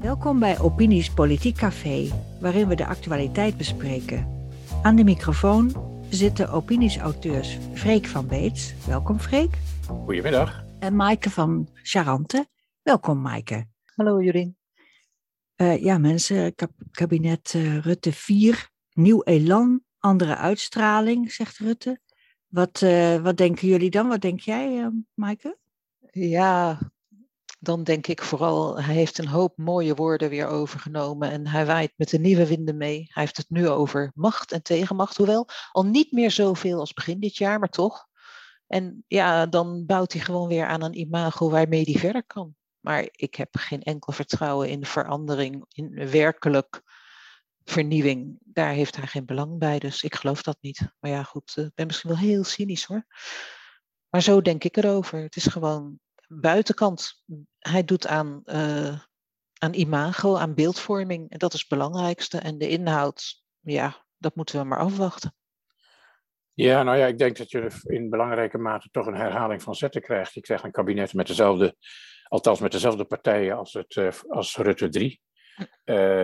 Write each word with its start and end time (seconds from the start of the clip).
Welkom 0.00 0.38
bij 0.38 0.60
Opinies 0.60 1.10
Politiek 1.10 1.56
Café, 1.56 2.10
waarin 2.40 2.68
we 2.68 2.74
de 2.74 2.86
actualiteit 2.86 3.56
bespreken. 3.56 4.48
Aan 4.82 4.96
de 4.96 5.04
microfoon 5.04 5.72
zitten 6.10 6.50
opinies-auteurs 6.50 7.58
Freek 7.74 8.06
van 8.06 8.26
Beets. 8.26 8.74
Welkom 8.86 9.18
Freek. 9.18 9.58
Goedemiddag. 9.86 10.64
En 10.78 10.96
Maaike 10.96 11.30
van 11.30 11.68
Charante. 11.74 12.46
Welkom 12.82 13.20
Maaike. 13.20 13.66
Hallo 13.94 14.22
Jurien. 14.22 14.56
Uh, 15.56 15.82
ja 15.82 15.98
mensen, 15.98 16.54
kabinet 16.90 17.52
uh, 17.56 17.78
Rutte 17.78 18.12
4, 18.12 18.68
nieuw 18.92 19.22
elan, 19.22 19.82
andere 19.98 20.36
uitstraling, 20.36 21.32
zegt 21.32 21.58
Rutte. 21.58 22.00
Wat, 22.46 22.80
uh, 22.80 23.16
wat 23.16 23.36
denken 23.36 23.68
jullie 23.68 23.90
dan? 23.90 24.08
Wat 24.08 24.20
denk 24.20 24.40
jij, 24.40 24.90
Maaike? 25.14 25.58
Ja, 26.10 26.78
dan 27.62 27.84
denk 27.84 28.06
ik 28.06 28.22
vooral, 28.22 28.82
hij 28.82 28.94
heeft 28.94 29.18
een 29.18 29.28
hoop 29.28 29.56
mooie 29.56 29.94
woorden 29.94 30.28
weer 30.28 30.46
overgenomen 30.46 31.30
en 31.30 31.46
hij 31.46 31.66
waait 31.66 31.92
met 31.96 32.08
de 32.08 32.18
nieuwe 32.18 32.46
winden 32.46 32.76
mee. 32.76 32.96
Hij 32.96 33.22
heeft 33.22 33.36
het 33.36 33.50
nu 33.50 33.68
over 33.68 34.10
macht 34.14 34.52
en 34.52 34.62
tegenmacht, 34.62 35.16
hoewel 35.16 35.48
al 35.72 35.84
niet 35.84 36.12
meer 36.12 36.30
zoveel 36.30 36.78
als 36.78 36.92
begin 36.92 37.20
dit 37.20 37.36
jaar, 37.36 37.58
maar 37.58 37.68
toch. 37.68 38.06
En 38.66 39.04
ja, 39.06 39.46
dan 39.46 39.86
bouwt 39.86 40.12
hij 40.12 40.22
gewoon 40.22 40.48
weer 40.48 40.66
aan 40.66 40.82
een 40.82 40.98
imago 40.98 41.50
waarmee 41.50 41.82
hij 41.82 42.00
verder 42.00 42.24
kan. 42.24 42.54
Maar 42.80 43.08
ik 43.10 43.34
heb 43.34 43.56
geen 43.56 43.82
enkel 43.82 44.12
vertrouwen 44.12 44.68
in 44.68 44.86
verandering, 44.86 45.64
in 45.68 46.10
werkelijk 46.10 46.82
vernieuwing. 47.64 48.38
Daar 48.40 48.72
heeft 48.72 48.96
hij 48.96 49.06
geen 49.06 49.24
belang 49.24 49.58
bij, 49.58 49.78
dus 49.78 50.02
ik 50.02 50.14
geloof 50.14 50.42
dat 50.42 50.58
niet. 50.60 50.80
Maar 51.00 51.10
ja, 51.10 51.22
goed, 51.22 51.56
ik 51.56 51.74
ben 51.74 51.86
misschien 51.86 52.10
wel 52.10 52.18
heel 52.18 52.44
cynisch 52.44 52.84
hoor. 52.84 53.06
Maar 54.08 54.22
zo 54.22 54.40
denk 54.40 54.64
ik 54.64 54.76
erover. 54.76 55.22
Het 55.22 55.36
is 55.36 55.46
gewoon 55.46 55.98
buitenkant. 56.32 57.24
Hij 57.58 57.84
doet 57.84 58.06
aan, 58.06 58.42
uh, 58.44 58.98
aan 59.58 59.74
imago, 59.74 60.36
aan 60.36 60.54
beeldvorming. 60.54 61.30
En 61.30 61.38
dat 61.38 61.54
is 61.54 61.60
het 61.60 61.68
belangrijkste. 61.68 62.38
En 62.38 62.58
de 62.58 62.68
inhoud, 62.68 63.42
ja, 63.60 64.04
dat 64.18 64.34
moeten 64.34 64.60
we 64.60 64.66
maar 64.66 64.78
afwachten. 64.78 65.34
Ja, 66.54 66.82
nou 66.82 66.98
ja, 66.98 67.06
ik 67.06 67.18
denk 67.18 67.36
dat 67.36 67.50
je 67.50 67.70
in 67.82 68.10
belangrijke 68.10 68.58
mate 68.58 68.88
toch 68.90 69.06
een 69.06 69.14
herhaling 69.14 69.62
van 69.62 69.74
zetten 69.74 70.02
krijgt. 70.02 70.34
Je 70.34 70.40
krijgt 70.40 70.64
een 70.64 70.70
kabinet 70.70 71.14
met 71.14 71.26
dezelfde, 71.26 71.76
althans 72.28 72.60
met 72.60 72.72
dezelfde 72.72 73.04
partijen 73.04 73.56
als, 73.56 73.72
het, 73.72 73.94
uh, 73.96 74.12
als 74.28 74.56
Rutte 74.56 74.88
3. 74.88 75.20
Uh, 75.60 75.66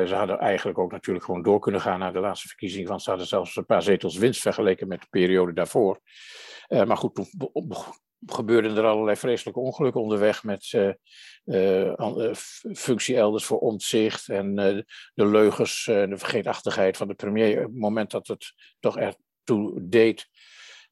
ze 0.06 0.14
hadden 0.14 0.38
eigenlijk 0.38 0.78
ook 0.78 0.92
natuurlijk 0.92 1.24
gewoon 1.24 1.42
door 1.42 1.60
kunnen 1.60 1.80
gaan 1.80 1.98
naar 1.98 2.12
de 2.12 2.20
laatste 2.20 2.48
verkiezingen, 2.48 2.88
want 2.88 3.02
ze 3.02 3.10
hadden 3.10 3.28
zelfs 3.28 3.56
een 3.56 3.66
paar 3.66 3.82
zetels 3.82 4.16
winst 4.16 4.40
vergeleken 4.40 4.88
met 4.88 5.00
de 5.00 5.06
periode 5.10 5.52
daarvoor. 5.52 6.00
Uh, 6.68 6.84
maar 6.84 6.96
goed, 6.96 7.14
toen 7.14 7.28
gebeurden 8.26 8.76
er 8.76 8.84
allerlei 8.84 9.16
vreselijke 9.16 9.60
ongelukken 9.60 10.00
onderweg 10.00 10.44
met 10.44 10.72
uh, 11.46 11.92
functie 12.74 13.16
elders 13.16 13.44
voor 13.44 13.58
ontzicht 13.58 14.28
en 14.28 14.54
de 15.14 15.26
leugens 15.26 15.86
en 15.86 16.10
de 16.10 16.18
vergeetachtigheid 16.18 16.96
van 16.96 17.08
de 17.08 17.14
premier. 17.14 17.58
Op 17.58 17.64
het 17.72 17.80
moment 17.80 18.10
dat 18.10 18.26
het 18.26 18.52
toch 18.80 18.98
ertoe 18.98 19.88
deed, 19.88 20.28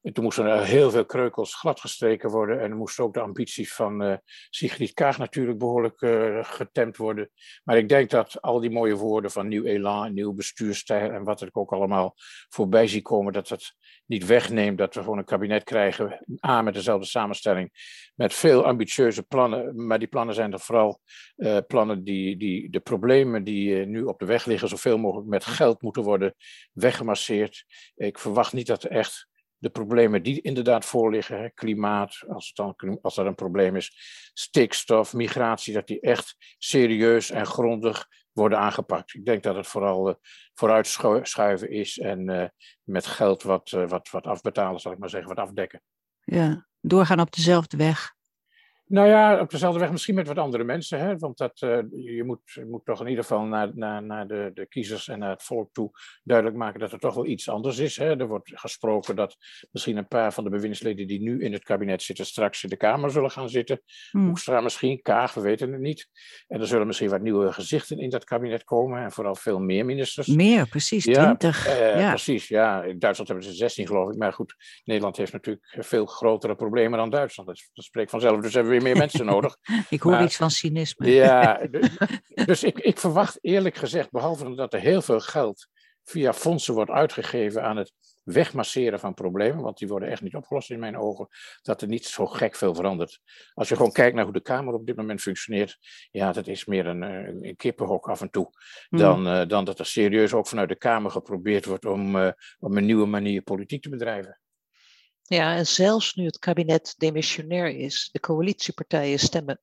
en 0.05 0.13
toen 0.13 0.23
moesten 0.23 0.45
er 0.45 0.63
heel 0.63 0.91
veel 0.91 1.05
kreukels 1.05 1.55
gladgestreken 1.55 2.29
worden. 2.29 2.61
En 2.61 2.77
moesten 2.77 3.03
ook 3.03 3.13
de 3.13 3.19
ambities 3.19 3.73
van 3.73 4.03
uh, 4.03 4.15
Sigrid 4.49 4.93
Kaag 4.93 5.17
natuurlijk 5.17 5.57
behoorlijk 5.57 6.01
uh, 6.01 6.43
getemd 6.43 6.97
worden. 6.97 7.29
Maar 7.63 7.77
ik 7.77 7.89
denk 7.89 8.09
dat 8.09 8.41
al 8.41 8.59
die 8.59 8.69
mooie 8.69 8.95
woorden 8.95 9.31
van 9.31 9.47
nieuw 9.47 9.63
elan, 9.63 10.13
nieuw 10.13 10.33
bestuurstijl 10.33 11.11
en 11.11 11.23
wat 11.23 11.41
ik 11.41 11.57
ook 11.57 11.73
allemaal 11.73 12.13
voorbij 12.49 12.87
zie 12.87 13.01
komen, 13.01 13.33
dat 13.33 13.47
dat 13.47 13.73
niet 14.05 14.25
wegneemt 14.25 14.77
dat 14.77 14.95
we 14.95 15.01
gewoon 15.01 15.17
een 15.17 15.25
kabinet 15.25 15.63
krijgen. 15.63 16.25
A, 16.47 16.61
met 16.61 16.73
dezelfde 16.73 17.07
samenstelling, 17.07 17.71
met 18.15 18.33
veel 18.33 18.65
ambitieuze 18.65 19.23
plannen. 19.23 19.85
Maar 19.85 19.99
die 19.99 20.07
plannen 20.07 20.35
zijn 20.35 20.51
dan 20.51 20.59
vooral 20.59 20.99
uh, 21.37 21.57
plannen 21.67 22.03
die, 22.03 22.37
die 22.37 22.69
de 22.69 22.79
problemen 22.79 23.43
die 23.43 23.85
nu 23.85 24.03
op 24.03 24.19
de 24.19 24.25
weg 24.25 24.45
liggen, 24.45 24.69
zoveel 24.69 24.97
mogelijk 24.97 25.27
met 25.27 25.45
geld 25.45 25.81
moeten 25.81 26.03
worden 26.03 26.35
weggemasseerd. 26.73 27.65
Ik 27.95 28.19
verwacht 28.19 28.53
niet 28.53 28.67
dat 28.67 28.83
er 28.83 28.91
echt 28.91 29.33
de 29.57 29.69
problemen 29.69 30.23
die 30.23 30.41
inderdaad 30.41 30.85
voorliggen, 30.85 31.53
klimaat, 31.53 32.23
als, 32.27 32.47
het 32.47 32.55
dan, 32.55 32.99
als 33.01 33.15
dat 33.15 33.25
een 33.25 33.35
probleem 33.35 33.75
is, 33.75 33.91
stikstof, 34.33 35.13
migratie, 35.13 35.73
dat 35.73 35.87
die 35.87 35.99
echt 35.99 36.35
serieus 36.57 37.31
en 37.31 37.45
grondig 37.45 38.07
worden 38.31 38.59
aangepakt. 38.59 39.13
Ik 39.13 39.25
denk 39.25 39.43
dat 39.43 39.55
het 39.55 39.67
vooral 39.67 40.09
uh, 40.09 40.15
vooruitschuiven 40.53 41.69
is 41.69 41.97
en 41.97 42.29
uh, 42.29 42.45
met 42.83 43.05
geld 43.05 43.43
wat, 43.43 43.71
uh, 43.71 43.87
wat, 43.87 44.09
wat 44.09 44.25
afbetalen, 44.25 44.79
zal 44.79 44.91
ik 44.91 44.97
maar 44.97 45.09
zeggen, 45.09 45.35
wat 45.35 45.45
afdekken. 45.45 45.81
Ja, 46.19 46.67
doorgaan 46.81 47.19
op 47.19 47.31
dezelfde 47.31 47.77
weg. 47.77 48.14
Nou 48.87 49.07
ja, 49.07 49.39
op 49.39 49.49
dezelfde 49.49 49.79
weg 49.79 49.91
misschien 49.91 50.15
met 50.15 50.27
wat 50.27 50.37
andere 50.37 50.63
mensen. 50.63 50.99
Hè? 50.99 51.17
Want 51.17 51.37
dat, 51.37 51.61
uh, 51.61 51.79
je, 51.91 52.23
moet, 52.23 52.39
je 52.43 52.65
moet 52.65 52.85
toch 52.85 53.01
in 53.01 53.07
ieder 53.07 53.23
geval 53.23 53.43
naar, 53.43 53.71
naar, 53.73 54.03
naar 54.03 54.27
de, 54.27 54.51
de 54.53 54.67
kiezers 54.67 55.07
en 55.07 55.19
naar 55.19 55.29
het 55.29 55.43
volk 55.43 55.73
toe 55.73 55.91
duidelijk 56.23 56.57
maken 56.57 56.79
dat 56.79 56.91
er 56.91 56.99
toch 56.99 57.13
wel 57.13 57.25
iets 57.25 57.49
anders 57.49 57.77
is. 57.77 57.97
Hè? 57.97 58.19
Er 58.19 58.27
wordt 58.27 58.51
gesproken 58.53 59.15
dat 59.15 59.37
misschien 59.71 59.97
een 59.97 60.07
paar 60.07 60.33
van 60.33 60.43
de 60.43 60.49
bewindslieden 60.49 61.07
die 61.07 61.21
nu 61.21 61.43
in 61.43 61.53
het 61.53 61.63
kabinet 61.63 62.03
zitten 62.03 62.25
straks 62.25 62.63
in 62.63 62.69
de 62.69 62.75
Kamer 62.75 63.11
zullen 63.11 63.31
gaan 63.31 63.49
zitten. 63.49 63.81
Hmm. 64.11 64.25
Hoekstra 64.25 64.61
misschien, 64.61 65.01
Kaag, 65.01 65.33
we 65.33 65.41
weten 65.41 65.71
het 65.71 65.81
niet. 65.81 66.09
En 66.47 66.59
er 66.59 66.67
zullen 66.67 66.87
misschien 66.87 67.09
wat 67.09 67.21
nieuwe 67.21 67.53
gezichten 67.53 67.99
in 67.99 68.09
dat 68.09 68.23
kabinet 68.23 68.63
komen. 68.63 69.03
En 69.03 69.11
vooral 69.11 69.35
veel 69.35 69.59
meer 69.59 69.85
ministers. 69.85 70.27
Meer, 70.27 70.67
precies, 70.67 71.03
twintig. 71.03 71.67
Ja, 71.67 71.93
uh, 71.93 71.99
ja. 71.99 72.09
precies, 72.09 72.47
ja. 72.47 72.83
In 72.83 72.99
Duitsland 72.99 73.29
hebben 73.29 73.49
ze 73.49 73.55
16 73.55 73.87
geloof 73.87 74.11
ik. 74.11 74.17
Maar 74.17 74.33
goed, 74.33 74.55
Nederland 74.83 75.17
heeft 75.17 75.31
natuurlijk 75.31 75.77
veel 75.79 76.05
grotere 76.05 76.55
problemen 76.55 76.97
dan 76.97 77.09
Duitsland. 77.09 77.49
Dat, 77.49 77.69
dat 77.73 77.85
spreekt 77.85 78.09
vanzelf. 78.09 78.41
Dus 78.41 78.53
hebben 78.53 78.71
we 78.71 78.74
weer 78.75 78.93
meer 78.93 78.97
mensen 78.97 79.25
nodig. 79.35 79.57
ik 79.89 80.01
hoor 80.01 80.21
iets 80.21 80.35
van 80.35 80.51
cynisme. 80.51 81.11
Ja, 81.11 81.67
dus 82.45 82.63
ik, 82.63 82.79
ik 82.79 82.99
verwacht 82.99 83.37
eerlijk 83.41 83.75
gezegd, 83.75 84.11
behalve 84.11 84.55
dat 84.55 84.73
er 84.73 84.79
heel 84.79 85.01
veel 85.01 85.19
geld 85.19 85.67
via 86.03 86.33
fondsen 86.33 86.73
wordt 86.73 86.91
uitgegeven 86.91 87.63
aan 87.63 87.77
het 87.77 87.93
wegmasseren 88.23 88.99
van 88.99 89.13
problemen, 89.13 89.63
want 89.63 89.77
die 89.77 89.87
worden 89.87 90.09
echt 90.09 90.21
niet 90.21 90.35
opgelost 90.35 90.71
in 90.71 90.79
mijn 90.79 90.97
ogen, 90.97 91.27
dat 91.61 91.81
er 91.81 91.87
niet 91.87 92.05
zo 92.05 92.25
gek 92.25 92.55
veel 92.55 92.75
verandert. 92.75 93.19
Als 93.53 93.69
je 93.69 93.75
gewoon 93.75 93.91
kijkt 93.91 94.15
naar 94.15 94.23
hoe 94.23 94.33
de 94.33 94.41
Kamer 94.41 94.73
op 94.73 94.85
dit 94.85 94.95
moment 94.95 95.21
functioneert, 95.21 95.77
ja, 96.11 96.31
dat 96.31 96.47
is 96.47 96.65
meer 96.65 96.85
een, 96.85 97.01
een 97.01 97.55
kippenhok 97.55 98.09
af 98.09 98.21
en 98.21 98.29
toe, 98.29 98.49
mm. 98.89 98.99
dan, 98.99 99.27
uh, 99.27 99.47
dan 99.47 99.65
dat 99.65 99.79
er 99.79 99.85
serieus 99.85 100.33
ook 100.33 100.47
vanuit 100.47 100.69
de 100.69 100.77
Kamer 100.77 101.11
geprobeerd 101.11 101.65
wordt 101.65 101.85
om 101.85 102.15
uh, 102.15 102.31
op 102.59 102.75
een 102.75 102.85
nieuwe 102.85 103.05
manier 103.05 103.41
politiek 103.41 103.81
te 103.81 103.89
bedrijven. 103.89 104.39
Ja, 105.27 105.55
en 105.55 105.67
zelfs 105.67 106.13
nu 106.13 106.25
het 106.25 106.39
kabinet 106.39 106.93
demissionair 106.97 107.67
is, 107.67 108.09
de 108.11 108.19
coalitiepartijen 108.19 109.19
stemmen 109.19 109.61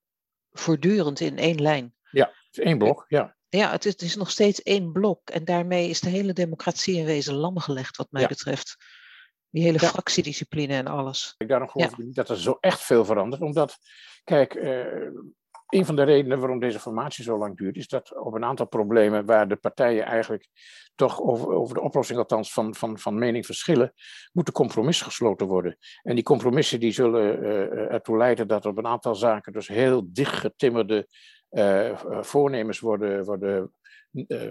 voortdurend 0.50 1.20
in 1.20 1.38
één 1.38 1.60
lijn. 1.60 1.94
Ja, 2.10 2.26
het 2.26 2.58
is 2.58 2.64
één 2.64 2.78
blok, 2.78 3.04
ja. 3.08 3.36
Ja, 3.48 3.70
het 3.70 3.84
is, 3.84 3.92
het 3.92 4.02
is 4.02 4.16
nog 4.16 4.30
steeds 4.30 4.62
één 4.62 4.92
blok. 4.92 5.30
En 5.30 5.44
daarmee 5.44 5.88
is 5.88 6.00
de 6.00 6.08
hele 6.08 6.32
democratie 6.32 6.96
in 6.96 7.04
wezen 7.04 7.34
lam 7.34 7.58
gelegd, 7.58 7.96
wat 7.96 8.10
mij 8.10 8.22
ja. 8.22 8.28
betreft. 8.28 8.76
Die 9.50 9.62
hele 9.62 9.78
ja. 9.80 9.88
fractiediscipline 9.88 10.74
en 10.74 10.86
alles. 10.86 11.34
Ik 11.38 11.48
daarom 11.48 11.68
geloof 11.68 11.96
ja. 11.96 12.04
niet 12.04 12.14
dat 12.14 12.28
er 12.28 12.40
zo 12.40 12.56
echt 12.60 12.80
veel 12.80 13.04
verandert. 13.04 13.42
Omdat, 13.42 13.78
kijk, 14.24 14.54
uh, 14.54 15.08
een 15.72 15.86
van 15.86 15.96
de 15.96 16.02
redenen 16.02 16.38
waarom 16.38 16.58
deze 16.58 16.80
formatie 16.80 17.24
zo 17.24 17.38
lang 17.38 17.56
duurt, 17.56 17.76
is 17.76 17.88
dat 17.88 18.18
op 18.18 18.34
een 18.34 18.44
aantal 18.44 18.66
problemen 18.66 19.26
waar 19.26 19.48
de 19.48 19.56
partijen 19.56 20.04
eigenlijk 20.04 20.48
toch 20.94 21.20
over, 21.20 21.52
over 21.52 21.74
de 21.74 21.80
oplossing 21.80 22.18
althans 22.18 22.52
van, 22.52 22.74
van, 22.74 22.98
van 22.98 23.18
mening 23.18 23.46
verschillen, 23.46 23.92
moeten 24.32 24.54
compromissen 24.54 25.06
gesloten 25.06 25.46
worden. 25.46 25.76
En 26.02 26.14
die 26.14 26.24
compromissen 26.24 26.80
die 26.80 26.92
zullen 26.92 27.42
uh, 27.42 27.92
ertoe 27.92 28.16
leiden 28.16 28.48
dat 28.48 28.66
op 28.66 28.78
een 28.78 28.86
aantal 28.86 29.14
zaken 29.14 29.52
dus 29.52 29.68
heel 29.68 30.02
dichtgetimmerde 30.12 31.08
uh, 31.50 31.98
voornemens 32.20 32.80
worden, 32.80 33.24
worden 33.24 33.72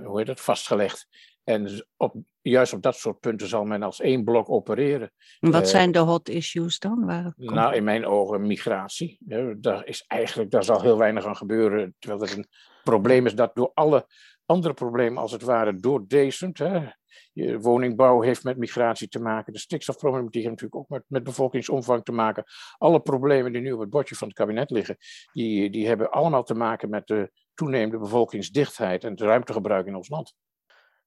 hoe 0.03 0.17
heet 0.17 0.27
het, 0.27 0.41
vastgelegd. 0.41 1.07
En 1.43 1.87
op, 1.97 2.15
juist 2.41 2.73
op 2.73 2.81
dat 2.81 2.95
soort 2.95 3.19
punten 3.19 3.47
zal 3.47 3.63
men 3.63 3.83
als 3.83 3.99
één 3.99 4.23
blok 4.23 4.49
opereren. 4.49 5.11
Wat 5.39 5.69
zijn 5.69 5.91
de 5.91 5.99
hot 5.99 6.29
issues 6.29 6.79
dan? 6.79 7.05
Waar 7.05 7.33
nou, 7.35 7.75
in 7.75 7.83
mijn 7.83 8.05
ogen 8.05 8.47
migratie. 8.47 9.17
daar, 9.57 9.85
is 9.85 10.03
eigenlijk, 10.07 10.51
daar 10.51 10.63
zal 10.63 10.81
heel 10.81 10.97
weinig 10.97 11.25
aan 11.25 11.37
gebeuren. 11.37 11.95
Terwijl 11.99 12.21
het 12.21 12.37
een 12.37 12.47
probleem 12.83 13.25
is 13.25 13.35
dat 13.35 13.55
door 13.55 13.71
alle 13.73 14.07
andere 14.45 14.73
problemen 14.73 15.21
als 15.21 15.31
het 15.31 15.41
ware 15.41 15.75
doordecent. 15.75 16.57
Hè, 16.57 16.89
je 17.33 17.59
woningbouw 17.59 18.21
heeft 18.21 18.43
met 18.43 18.57
migratie 18.57 19.07
te 19.07 19.19
maken. 19.19 19.53
De 19.53 19.59
stikstofproblematiek 19.59 20.43
heeft 20.43 20.61
natuurlijk 20.61 20.81
ook 20.81 20.89
met, 20.89 21.03
met 21.07 21.23
bevolkingsomvang 21.23 22.03
te 22.03 22.11
maken. 22.11 22.43
Alle 22.77 23.01
problemen 23.01 23.51
die 23.51 23.61
nu 23.61 23.71
op 23.71 23.79
het 23.79 23.89
bordje 23.89 24.15
van 24.15 24.27
het 24.27 24.37
kabinet 24.37 24.69
liggen, 24.69 24.97
die, 25.31 25.69
die 25.69 25.87
hebben 25.87 26.11
allemaal 26.11 26.43
te 26.43 26.53
maken 26.53 26.89
met 26.89 27.07
de 27.07 27.31
toenemende 27.53 27.97
bevolkingsdichtheid 27.97 29.03
en 29.03 29.11
het 29.11 29.21
ruimtegebruik 29.21 29.85
in 29.85 29.95
ons 29.95 30.09
land. 30.09 30.33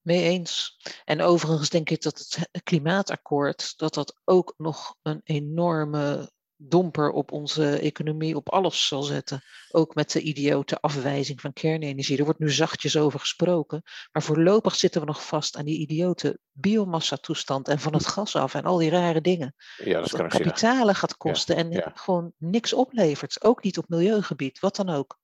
Mee 0.04 0.22
eens. 0.22 0.78
En 1.04 1.20
overigens 1.20 1.68
denk 1.68 1.90
ik 1.90 2.02
dat 2.02 2.18
het 2.18 2.62
klimaatakkoord, 2.62 3.74
dat 3.76 3.94
dat 3.94 4.20
ook 4.24 4.54
nog 4.56 4.96
een 5.02 5.20
enorme 5.24 6.32
domper 6.56 7.10
op 7.10 7.32
onze 7.32 7.78
economie, 7.78 8.36
op 8.36 8.50
alles 8.50 8.86
zal 8.86 9.02
zetten. 9.02 9.42
Ook 9.70 9.94
met 9.94 10.12
de 10.12 10.20
idiote 10.20 10.80
afwijzing 10.80 11.40
van 11.40 11.52
kernenergie. 11.52 12.18
Er 12.18 12.24
wordt 12.24 12.38
nu 12.38 12.50
zachtjes 12.50 12.96
over 12.96 13.20
gesproken. 13.20 13.82
Maar 14.12 14.22
voorlopig 14.22 14.74
zitten 14.74 15.00
we 15.00 15.06
nog 15.06 15.26
vast 15.26 15.56
aan 15.56 15.64
die 15.64 15.78
idiote 15.78 16.38
biomassa-toestand 16.52 17.68
en 17.68 17.78
van 17.78 17.92
het 17.92 18.06
gas 18.06 18.36
af 18.36 18.54
en 18.54 18.64
al 18.64 18.76
die 18.76 18.90
rare 18.90 19.20
dingen. 19.20 19.54
Ja, 19.76 20.00
dat 20.00 20.10
dat 20.10 20.26
kapitalen 20.26 20.94
gaat 20.94 21.16
kosten 21.16 21.56
en 21.56 21.92
gewoon 21.94 22.32
niks 22.38 22.72
oplevert. 22.72 23.44
Ook 23.44 23.62
niet 23.62 23.78
op 23.78 23.88
milieugebied, 23.88 24.58
wat 24.60 24.76
dan 24.76 24.88
ook. 24.88 25.18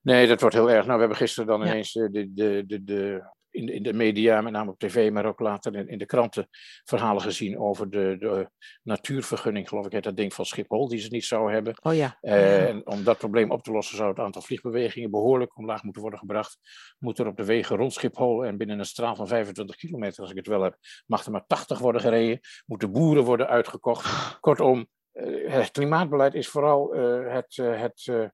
Nee, 0.00 0.26
dat 0.26 0.40
wordt 0.40 0.54
heel 0.54 0.70
erg. 0.70 0.84
Nou, 0.84 0.94
we 0.94 0.98
hebben 0.98 1.16
gisteren 1.16 1.46
dan 1.46 1.62
ineens 1.62 1.96
eh, 1.96 2.08
de, 2.10 2.32
de, 2.32 2.64
de, 2.66 2.84
de, 2.84 3.32
in, 3.54 3.68
in 3.68 3.82
de 3.82 3.92
media, 3.92 4.40
met 4.40 4.52
name 4.52 4.70
op 4.70 4.78
tv, 4.78 5.10
maar 5.10 5.26
ook 5.26 5.40
later 5.40 5.74
in, 5.74 5.88
in 5.88 5.98
de 5.98 6.06
kranten, 6.06 6.48
verhalen 6.84 7.22
gezien 7.22 7.58
over 7.58 7.90
de, 7.90 8.16
de 8.18 8.50
natuurvergunning, 8.82 9.68
geloof 9.68 9.86
ik, 9.86 9.92
het 9.92 10.04
dat 10.04 10.16
ding 10.16 10.34
van 10.34 10.44
Schiphol, 10.44 10.88
die 10.88 10.98
ze 10.98 11.08
niet 11.08 11.24
zou 11.24 11.52
hebben. 11.52 11.74
Oh 11.82 11.94
ja. 11.94 12.18
Uh, 12.22 12.68
en 12.68 12.86
om 12.86 13.04
dat 13.04 13.18
probleem 13.18 13.50
op 13.50 13.62
te 13.62 13.70
lossen, 13.70 13.96
zou 13.96 14.08
het 14.08 14.18
aantal 14.18 14.42
vliegbewegingen 14.42 15.10
behoorlijk 15.10 15.56
omlaag 15.56 15.82
moeten 15.82 16.02
worden 16.02 16.20
gebracht. 16.20 16.58
Moet 16.98 17.18
er 17.18 17.26
op 17.26 17.36
de 17.36 17.44
wegen 17.44 17.76
rond 17.76 17.92
Schiphol 17.92 18.44
en 18.44 18.56
binnen 18.56 18.78
een 18.78 18.84
straal 18.84 19.16
van 19.16 19.28
25 19.28 19.76
kilometer, 19.76 20.20
als 20.20 20.30
ik 20.30 20.36
het 20.36 20.46
wel 20.46 20.62
heb, 20.62 20.76
mag 21.06 21.24
er 21.24 21.30
maar 21.30 21.46
80 21.46 21.78
worden 21.78 22.00
gereden. 22.00 22.40
Moeten 22.66 22.92
boeren 22.92 23.24
worden 23.24 23.48
uitgekocht. 23.48 24.38
Kortom, 24.40 24.86
uh, 25.12 25.52
het 25.52 25.70
klimaatbeleid 25.70 26.34
is 26.34 26.48
vooral 26.48 26.96
uh, 26.96 27.32
het. 27.32 27.56
het 27.56 28.32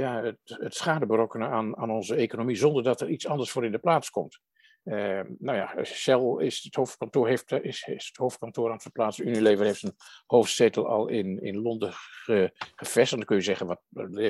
ja, 0.00 0.22
het, 0.22 0.38
het 0.44 0.74
schade 0.74 1.06
berokkenen 1.06 1.48
aan, 1.48 1.76
aan 1.76 1.90
onze 1.90 2.14
economie 2.14 2.56
zonder 2.56 2.82
dat 2.82 3.00
er 3.00 3.08
iets 3.08 3.26
anders 3.26 3.50
voor 3.50 3.64
in 3.64 3.72
de 3.72 3.78
plaats 3.78 4.10
komt. 4.10 4.40
Uh, 4.84 5.20
nou 5.38 5.56
ja, 5.56 5.84
Shell 5.84 6.36
is 6.38 6.62
het 6.62 6.74
hoofdkantoor, 6.74 7.28
heeft, 7.28 7.52
is, 7.52 7.82
is 7.86 8.06
het 8.06 8.16
hoofdkantoor 8.16 8.66
aan 8.66 8.72
het 8.72 8.82
verplaatsen. 8.82 9.28
Unilever 9.28 9.64
heeft 9.64 9.80
zijn 9.80 9.94
hoofdzetel 10.26 10.88
al 10.88 11.08
in, 11.08 11.42
in 11.42 11.58
Londen 11.58 11.92
ge, 11.92 12.50
gevestigd. 12.54 13.16
Dan 13.16 13.24
kun 13.24 13.36
je 13.36 13.42
zeggen, 13.42 13.66
wat, 13.66 13.80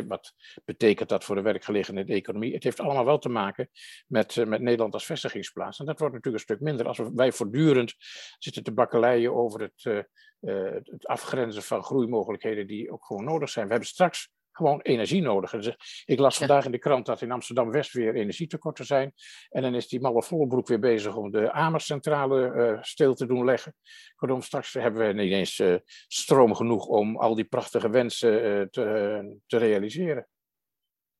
wat 0.06 0.34
betekent 0.64 1.08
dat 1.08 1.24
voor 1.24 1.34
de 1.34 1.42
werkgelegenheid 1.42 2.06
en 2.06 2.12
de 2.12 2.18
economie? 2.18 2.54
Het 2.54 2.64
heeft 2.64 2.80
allemaal 2.80 3.04
wel 3.04 3.18
te 3.18 3.28
maken 3.28 3.70
met, 4.06 4.36
uh, 4.36 4.46
met 4.46 4.60
Nederland 4.60 4.94
als 4.94 5.06
vestigingsplaats. 5.06 5.78
En 5.78 5.86
dat 5.86 5.98
wordt 5.98 6.14
natuurlijk 6.14 6.42
een 6.42 6.54
stuk 6.54 6.66
minder 6.66 6.86
als 6.86 7.00
wij 7.14 7.32
voortdurend 7.32 7.94
zitten 8.38 8.62
te 8.62 8.72
bakkeleien 8.72 9.34
over 9.34 9.60
het, 9.60 9.84
uh, 9.84 10.72
het 10.82 11.06
afgrenzen 11.06 11.62
van 11.62 11.82
groeimogelijkheden 11.82 12.66
die 12.66 12.92
ook 12.92 13.04
gewoon 13.04 13.24
nodig 13.24 13.48
zijn. 13.48 13.64
We 13.64 13.70
hebben 13.72 13.88
straks 13.88 14.30
gewoon 14.52 14.80
energie 14.80 15.22
nodig. 15.22 15.50
Dus 15.50 16.04
ik 16.04 16.18
las 16.18 16.38
vandaag 16.38 16.64
in 16.64 16.70
de 16.70 16.78
krant 16.78 17.06
dat 17.06 17.22
in 17.22 17.32
Amsterdam-West 17.32 17.92
weer 17.92 18.14
energietekorten 18.14 18.86
zijn. 18.86 19.12
En 19.48 19.62
dan 19.62 19.74
is 19.74 19.88
die 19.88 20.00
malle 20.00 20.22
Vollebroek 20.22 20.68
weer 20.68 20.78
bezig 20.78 21.16
om 21.16 21.30
de 21.30 21.52
Amerscentrale 21.52 22.52
uh, 22.54 22.82
stil 22.82 23.14
te 23.14 23.26
doen 23.26 23.44
leggen. 23.44 23.74
Kortom, 24.16 24.42
straks 24.42 24.72
hebben 24.72 25.06
we 25.06 25.12
niet 25.12 25.32
eens 25.32 25.58
uh, 25.58 25.76
stroom 26.06 26.54
genoeg 26.54 26.86
om 26.86 27.16
al 27.16 27.34
die 27.34 27.44
prachtige 27.44 27.90
wensen 27.90 28.32
uh, 28.32 28.66
te, 28.66 29.38
te, 29.46 29.56
realiseren. 29.56 30.28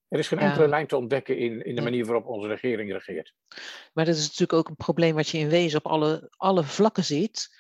Er 0.08 0.18
is 0.18 0.28
geen 0.28 0.38
enkele 0.38 0.68
lijn 0.68 0.86
te 0.86 0.96
ontdekken 0.96 1.38
in, 1.38 1.64
in 1.64 1.74
de 1.74 1.82
manier 1.82 2.04
waarop 2.04 2.26
onze 2.26 2.48
regering 2.48 2.92
regeert. 2.92 3.34
Maar 3.92 4.04
dat 4.04 4.14
is 4.16 4.22
natuurlijk 4.22 4.52
ook 4.52 4.68
een 4.68 4.76
probleem 4.76 5.14
wat 5.14 5.28
je 5.28 5.38
in 5.38 5.48
wezen 5.48 5.78
op 5.78 5.86
alle, 5.86 6.30
alle 6.36 6.64
vlakken 6.64 7.04
ziet 7.04 7.59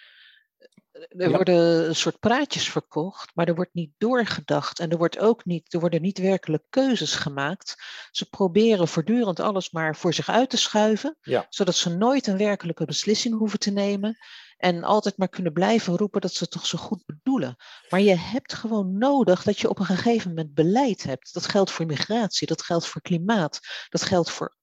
er 1.08 1.30
worden 1.30 1.88
een 1.88 1.96
soort 1.96 2.18
praatjes 2.18 2.68
verkocht, 2.68 3.30
maar 3.34 3.48
er 3.48 3.54
wordt 3.54 3.74
niet 3.74 3.92
doorgedacht. 3.98 4.78
En 4.78 4.90
er, 4.90 4.98
wordt 4.98 5.18
ook 5.18 5.44
niet, 5.44 5.72
er 5.72 5.80
worden 5.80 6.02
niet 6.02 6.18
werkelijk 6.18 6.64
keuzes 6.70 7.14
gemaakt. 7.14 7.76
Ze 8.10 8.28
proberen 8.28 8.88
voortdurend 8.88 9.40
alles 9.40 9.70
maar 9.70 9.96
voor 9.96 10.14
zich 10.14 10.28
uit 10.28 10.50
te 10.50 10.56
schuiven, 10.56 11.16
zodat 11.48 11.74
ze 11.74 11.96
nooit 11.96 12.26
een 12.26 12.36
werkelijke 12.36 12.84
beslissing 12.84 13.38
hoeven 13.38 13.58
te 13.58 13.70
nemen. 13.70 14.18
En 14.56 14.84
altijd 14.84 15.16
maar 15.16 15.28
kunnen 15.28 15.52
blijven 15.52 15.96
roepen 15.96 16.20
dat 16.20 16.32
ze 16.32 16.42
het 16.42 16.52
toch 16.52 16.66
zo 16.66 16.78
goed 16.78 17.02
bedoelen. 17.06 17.56
Maar 17.88 18.00
je 18.00 18.16
hebt 18.16 18.54
gewoon 18.54 18.98
nodig 18.98 19.42
dat 19.42 19.58
je 19.58 19.68
op 19.68 19.78
een 19.78 19.84
gegeven 19.84 20.28
moment 20.28 20.54
beleid 20.54 21.02
hebt. 21.02 21.34
Dat 21.34 21.46
geldt 21.46 21.70
voor 21.70 21.86
migratie, 21.86 22.46
dat 22.46 22.62
geldt 22.62 22.86
voor 22.86 23.00
klimaat, 23.00 23.60
dat 23.88 24.02
geldt 24.02 24.30
voor 24.30 24.58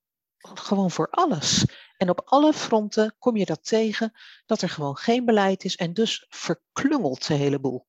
gewoon 0.54 0.92
voor 0.92 1.08
alles. 1.10 1.66
En 1.98 2.10
op 2.10 2.22
alle 2.26 2.54
fronten 2.54 3.16
kom 3.20 3.38
je 3.38 3.46
dat 3.46 3.68
tegen, 3.68 4.12
dat 4.46 4.62
er 4.62 4.70
gewoon 4.70 4.98
geen 4.98 5.26
beleid 5.26 5.64
is 5.64 5.76
en 5.76 5.94
dus 5.94 6.26
verklungelt 6.30 7.28
de 7.28 7.34
hele 7.34 7.60
boel. 7.60 7.88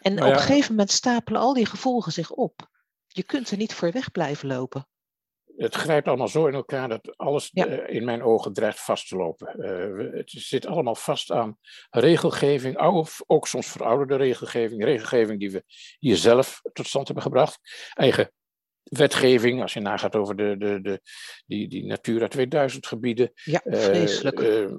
En 0.00 0.14
nou 0.14 0.26
ja. 0.26 0.32
op 0.32 0.40
een 0.40 0.46
gegeven 0.46 0.70
moment 0.70 0.90
stapelen 0.90 1.40
al 1.40 1.54
die 1.54 1.66
gevolgen 1.66 2.12
zich 2.12 2.30
op. 2.30 2.70
Je 3.06 3.22
kunt 3.22 3.50
er 3.50 3.56
niet 3.56 3.74
voor 3.74 3.92
weg 3.92 4.10
blijven 4.10 4.48
lopen. 4.48 4.88
Het 5.56 5.74
grijpt 5.74 6.08
allemaal 6.08 6.28
zo 6.28 6.46
in 6.46 6.54
elkaar 6.54 6.88
dat 6.88 7.16
alles 7.16 7.50
ja. 7.52 7.66
uh, 7.66 7.94
in 7.94 8.04
mijn 8.04 8.22
ogen 8.22 8.52
dreigt 8.52 8.80
vast 8.80 9.08
te 9.08 9.16
lopen. 9.16 9.54
Uh, 9.58 10.12
het 10.18 10.30
zit 10.30 10.66
allemaal 10.66 10.94
vast 10.94 11.30
aan 11.30 11.58
regelgeving, 11.90 12.80
of 12.80 13.22
ook 13.26 13.46
soms 13.46 13.66
verouderde 13.66 14.16
regelgeving, 14.16 14.84
regelgeving 14.84 15.40
die 15.40 15.50
we 15.50 15.64
hier 15.98 16.16
zelf 16.16 16.60
tot 16.72 16.86
stand 16.86 17.06
hebben 17.06 17.24
gebracht. 17.24 17.58
Eigen 17.94 18.32
wetgeving, 18.88 19.62
als 19.62 19.72
je 19.72 19.80
nagaat 19.80 20.16
over 20.16 20.36
de, 20.36 20.56
de, 20.58 20.80
de, 20.80 21.00
die, 21.46 21.68
die 21.68 21.84
Natura 21.84 22.28
2000 22.28 22.86
gebieden. 22.86 23.32
Ja, 23.34 23.60
vreselijk. 23.64 24.40
Uh, 24.40 24.60
uh, 24.60 24.76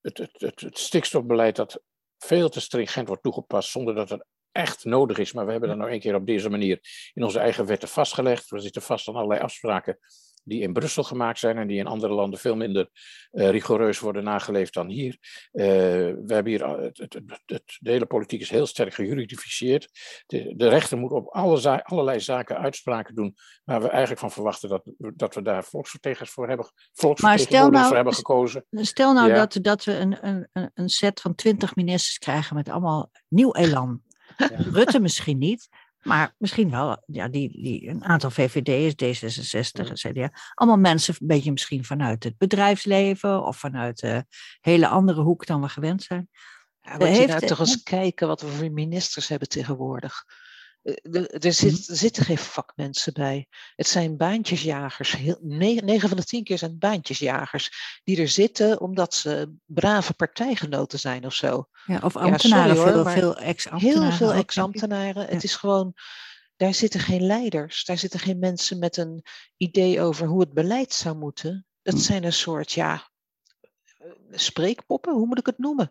het, 0.00 0.18
het, 0.18 0.30
het, 0.32 0.60
het 0.60 0.78
stikstofbeleid 0.78 1.56
dat 1.56 1.82
veel 2.18 2.48
te 2.48 2.60
stringent 2.60 3.08
wordt 3.08 3.22
toegepast 3.22 3.70
zonder 3.70 3.94
dat 3.94 4.10
het 4.10 4.26
echt 4.52 4.84
nodig 4.84 5.18
is. 5.18 5.32
Maar 5.32 5.44
we 5.44 5.50
hebben 5.50 5.68
dat 5.68 5.78
nou 5.78 5.90
een 5.90 6.00
keer 6.00 6.14
op 6.14 6.26
deze 6.26 6.48
manier 6.48 6.80
in 7.14 7.24
onze 7.24 7.38
eigen 7.38 7.66
wetten 7.66 7.88
vastgelegd. 7.88 8.50
We 8.50 8.60
zitten 8.60 8.82
vast 8.82 9.08
aan 9.08 9.14
allerlei 9.14 9.40
afspraken 9.40 9.98
die 10.46 10.60
in 10.60 10.72
Brussel 10.72 11.02
gemaakt 11.02 11.38
zijn 11.38 11.58
en 11.58 11.66
die 11.66 11.78
in 11.78 11.86
andere 11.86 12.12
landen 12.12 12.38
veel 12.38 12.56
minder 12.56 12.88
uh, 13.32 13.50
rigoureus 13.50 13.98
worden 13.98 14.24
nageleefd 14.24 14.74
dan 14.74 14.88
hier. 14.88 15.18
Uh, 15.52 15.64
we 15.64 16.24
hebben 16.26 16.52
hier, 16.52 16.68
het, 16.68 16.98
het, 16.98 17.20
het, 17.46 17.76
de 17.78 17.90
hele 17.90 18.06
politiek 18.06 18.40
is 18.40 18.50
heel 18.50 18.66
sterk 18.66 18.94
gejuridificeerd. 18.94 19.88
De, 20.26 20.54
de 20.56 20.68
rechter 20.68 20.98
moet 20.98 21.12
op 21.12 21.28
alle 21.28 21.56
za 21.56 21.76
allerlei 21.76 22.20
zaken 22.20 22.58
uitspraken 22.58 23.14
doen, 23.14 23.34
waar 23.64 23.80
we 23.82 23.88
eigenlijk 23.88 24.20
van 24.20 24.30
verwachten 24.30 24.68
dat, 24.68 24.82
dat 24.96 25.34
we 25.34 25.42
daar 25.42 25.64
volksvertegenwoordigers 25.64 26.30
voor 26.30 26.48
hebben, 26.48 26.66
volksvertegenwoordigers 26.92 27.72
nou, 27.72 27.86
voor 27.86 27.96
hebben 27.96 28.14
gekozen. 28.14 28.66
Stel 28.70 29.12
nou 29.12 29.28
ja. 29.28 29.34
dat, 29.34 29.58
dat 29.64 29.84
we 29.84 29.92
een, 29.92 30.26
een, 30.26 30.70
een 30.74 30.88
set 30.88 31.20
van 31.20 31.34
twintig 31.34 31.76
ministers 31.76 32.18
krijgen 32.18 32.56
met 32.56 32.68
allemaal 32.68 33.10
nieuw 33.28 33.54
elan. 33.54 34.04
Ja. 34.36 34.50
Rutte 34.72 35.00
misschien 35.00 35.38
niet, 35.38 35.68
maar 36.06 36.34
misschien 36.38 36.70
wel, 36.70 37.02
ja, 37.06 37.28
die, 37.28 37.62
die, 37.62 37.88
een 37.88 38.04
aantal 38.04 38.30
VVD'ers, 38.30 38.94
D66, 38.94 39.92
CDA, 39.92 40.30
allemaal 40.54 40.78
mensen 40.78 41.14
een 41.18 41.26
beetje 41.26 41.52
misschien 41.52 41.84
vanuit 41.84 42.24
het 42.24 42.38
bedrijfsleven 42.38 43.44
of 43.44 43.58
vanuit 43.58 44.02
een 44.02 44.26
hele 44.60 44.88
andere 44.88 45.22
hoek 45.22 45.46
dan 45.46 45.60
we 45.60 45.68
gewend 45.68 46.02
zijn. 46.02 46.28
Ja, 46.80 46.96
moet 46.96 47.16
je 47.16 47.26
nou 47.26 47.46
toch 47.46 47.58
eens 47.58 47.82
kijken 47.82 48.28
wat 48.28 48.40
we 48.40 48.48
voor 48.48 48.72
ministers 48.72 49.28
hebben 49.28 49.48
tegenwoordig. 49.48 50.24
Er, 50.86 51.30
er, 51.30 51.52
zit, 51.52 51.88
er, 51.88 51.96
zitten 51.96 52.24
geen 52.24 52.38
vakmensen 52.38 53.12
bij. 53.12 53.46
Het 53.76 53.88
zijn 53.88 54.16
baantjesjagers. 54.16 55.12
Heel, 55.12 55.38
9 55.40 56.08
van 56.08 56.16
de 56.16 56.24
10 56.24 56.44
keer 56.44 56.58
zijn 56.58 56.70
het 56.70 56.80
baantjesjagers. 56.80 58.00
Die 58.04 58.20
er 58.20 58.28
zitten 58.28 58.80
omdat 58.80 59.14
ze 59.14 59.54
brave 59.64 60.14
partijgenoten 60.14 60.98
zijn 60.98 61.26
of 61.26 61.34
zo. 61.34 61.68
Ja, 61.86 62.00
of 62.02 62.16
ambtenaren, 62.16 62.74
ja, 62.74 62.80
sorry, 62.80 62.92
hoor, 62.92 63.10
veel, 63.10 63.36
ex-ambtenaren. 63.36 64.02
Heel 64.02 64.16
veel 64.16 64.32
ex-ambtenaren. 64.32 65.22
Ja. 65.22 65.28
Het 65.28 65.44
is 65.44 65.56
gewoon, 65.56 65.94
daar 66.56 66.74
zitten 66.74 67.00
geen 67.00 67.22
leiders. 67.26 67.84
Daar 67.84 67.98
zitten 67.98 68.20
geen 68.20 68.38
mensen 68.38 68.78
met 68.78 68.96
een 68.96 69.24
idee 69.56 70.00
over 70.00 70.26
hoe 70.26 70.40
het 70.40 70.52
beleid 70.52 70.92
zou 70.92 71.16
moeten. 71.16 71.66
Dat 71.82 71.94
hm. 71.94 72.00
zijn 72.00 72.24
een 72.24 72.32
soort, 72.32 72.72
ja, 72.72 73.10
spreekpoppen, 74.30 75.12
hoe 75.12 75.26
moet 75.26 75.38
ik 75.38 75.46
het 75.46 75.58
noemen? 75.58 75.90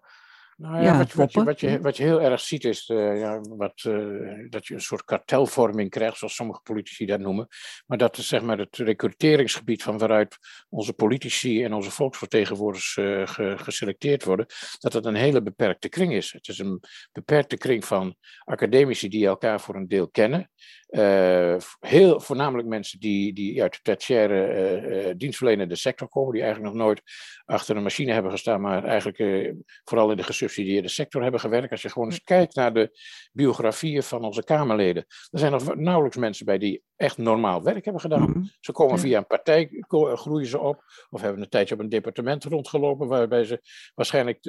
Nou 0.58 0.76
ja, 0.76 0.82
ja 0.82 0.98
wat, 0.98 1.14
wat, 1.14 1.34
je, 1.34 1.44
wat, 1.44 1.60
je, 1.60 1.82
wat 1.82 1.98
je 1.98 2.04
heel 2.04 2.22
erg 2.22 2.40
ziet 2.40 2.64
is 2.64 2.90
uh, 2.90 3.20
ja, 3.20 3.40
wat, 3.40 3.84
uh, 3.88 4.50
dat 4.50 4.68
je 4.68 4.74
een 4.74 4.82
soort 4.82 5.04
kartelvorming 5.04 5.90
krijgt, 5.90 6.18
zoals 6.18 6.36
sommige 6.36 6.62
politici 6.64 7.06
dat 7.06 7.20
noemen. 7.20 7.48
Maar 7.86 7.98
dat 7.98 8.18
is 8.18 8.28
zeg 8.28 8.42
maar 8.42 8.58
het 8.58 8.78
recruteringsgebied 8.78 9.84
van 9.84 9.98
waaruit 9.98 10.38
onze 10.70 10.94
politici 10.94 11.64
en 11.64 11.74
onze 11.74 11.92
volksvertegenwoordigers 11.92 12.96
uh, 12.96 13.28
ge, 13.28 13.58
geselecteerd 13.58 14.24
worden, 14.24 14.46
dat 14.80 14.94
het 14.94 15.06
een 15.06 15.16
hele 15.16 15.42
beperkte 15.42 15.90
kring 15.90 16.14
is. 16.14 16.32
Het 16.32 16.48
is 16.48 16.60
een 16.60 16.84
beperkte 17.12 17.58
kring 17.58 17.86
van 17.86 18.16
academici 18.44 19.10
die 19.10 19.26
elkaar 19.26 19.62
voor 19.62 19.76
een 19.76 19.88
deel 19.88 20.10
kennen. 20.10 20.50
Uh, 20.98 21.56
heel 21.80 22.20
voornamelijk 22.20 22.68
mensen 22.68 23.00
die, 23.00 23.34
die 23.34 23.62
uit 23.62 23.74
de 23.74 23.80
tertiaire 23.82 25.08
uh, 25.08 25.14
dienstverlenende 25.18 25.75
sector 25.75 26.08
komen, 26.08 26.34
die 26.34 26.42
eigenlijk 26.42 26.74
nog 26.74 26.84
nooit 26.84 27.02
achter 27.46 27.75
een 27.75 27.84
machine 27.84 28.12
hebben 28.12 28.32
gestaan, 28.32 28.62
maar 28.62 28.84
eigenlijk 28.84 29.54
vooral 29.84 30.12
in 30.12 30.18
de 30.18 30.24
gesubsidieerde 30.24 30.88
sector 30.88 31.22
hebben 31.22 31.40
gewerkt. 31.40 31.72
Als 31.72 31.82
je 31.82 31.90
gewoon 31.90 32.08
eens 32.08 32.24
kijkt 32.24 32.56
naar 32.56 32.74
de 32.74 33.00
biografieën 33.32 34.04
van 34.04 34.24
onze 34.24 34.44
Kamerleden, 34.44 35.06
er 35.32 35.40
zijn 35.40 35.52
nog 35.52 35.75
nauwelijks 35.75 36.18
mensen 36.18 36.46
bij 36.46 36.58
die 36.58 36.84
echt 36.96 37.18
normaal 37.18 37.64
werk 37.64 37.84
hebben 37.84 38.02
gedaan. 38.02 38.22
Mm 38.22 38.34
-hmm. 38.34 38.50
Ze 38.60 38.72
komen 38.72 39.00
via 39.00 39.18
een 39.18 39.28
partij, 39.28 39.84
groeien 40.14 40.48
ze 40.48 40.60
op, 40.60 40.84
of 41.10 41.22
hebben 41.22 41.42
een 41.42 41.50
tijdje 41.50 41.74
op 41.75 41.82
een 41.82 41.90
departement 41.90 42.44
rondgelopen, 42.44 43.08
waarbij 43.08 43.44
ze 43.44 43.62
waarschijnlijk 43.96 44.40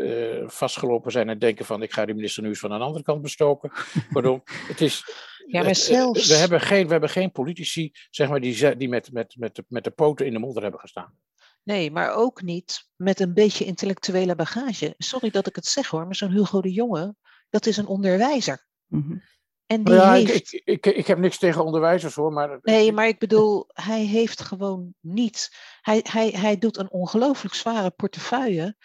vastgelopen 0.46 1.12
zijn 1.12 1.28
en 1.28 1.38
denken 1.38 1.64
van 1.64 1.82
ik 1.82 1.92
ga 1.92 2.04
die 2.04 2.14
minister 2.14 2.42
nu 2.42 2.48
eens 2.48 2.58
van 2.58 2.72
een 2.72 2.80
andere 2.80 3.04
kant 3.04 3.22
bestoken. 3.22 3.72
Pardon, 4.12 4.40
het 4.44 4.80
is 4.80 5.04
ja, 5.46 5.62
maar 5.62 5.74
zelfs... 5.74 6.28
We 6.28 6.34
hebben 6.34 6.60
geen, 6.60 6.86
we 6.86 6.92
hebben 6.92 7.10
geen 7.10 7.32
politici 7.32 7.92
zeg 8.10 8.28
maar, 8.28 8.40
die, 8.40 8.76
die 8.76 8.88
met, 8.88 9.12
met, 9.12 9.34
met, 9.38 9.54
de, 9.54 9.64
met 9.68 9.84
de 9.84 9.90
poten 9.90 10.26
in 10.26 10.32
de 10.32 10.38
modder 10.38 10.62
hebben 10.62 10.80
gestaan. 10.80 11.18
Nee, 11.62 11.90
maar 11.90 12.14
ook 12.14 12.42
niet 12.42 12.88
met 12.96 13.20
een 13.20 13.34
beetje 13.34 13.64
intellectuele 13.64 14.34
bagage. 14.34 14.94
Sorry 14.98 15.30
dat 15.30 15.46
ik 15.46 15.56
het 15.56 15.66
zeg 15.66 15.88
hoor, 15.88 16.04
maar 16.04 16.14
zo'n 16.14 16.30
Hugo 16.30 16.60
de 16.60 16.72
Jonge, 16.72 17.14
dat 17.50 17.66
is 17.66 17.76
een 17.76 17.86
onderwijzer. 17.86 18.66
Mhm. 18.86 19.18
En 19.66 19.84
die 19.84 19.94
ja, 19.94 20.12
heeft... 20.12 20.52
ik, 20.52 20.62
ik, 20.64 20.86
ik, 20.86 20.96
ik, 20.96 21.06
heb 21.06 21.18
niks 21.18 21.38
tegen 21.38 21.64
onderwijzers 21.64 22.14
hoor, 22.14 22.32
maar... 22.32 22.58
Nee, 22.62 22.92
maar 22.92 23.08
ik 23.08 23.18
bedoel, 23.18 23.64
hij 23.72 24.04
heeft 24.04 24.40
gewoon 24.40 24.94
niet... 25.00 25.56
Hij, 25.80 26.04
hij, 26.10 26.30
hij 26.30 26.58
doet 26.58 26.76
een 26.76 26.90
ongelooflijk 26.90 27.54
zware 27.54 27.90
portefeuille. 27.90 28.76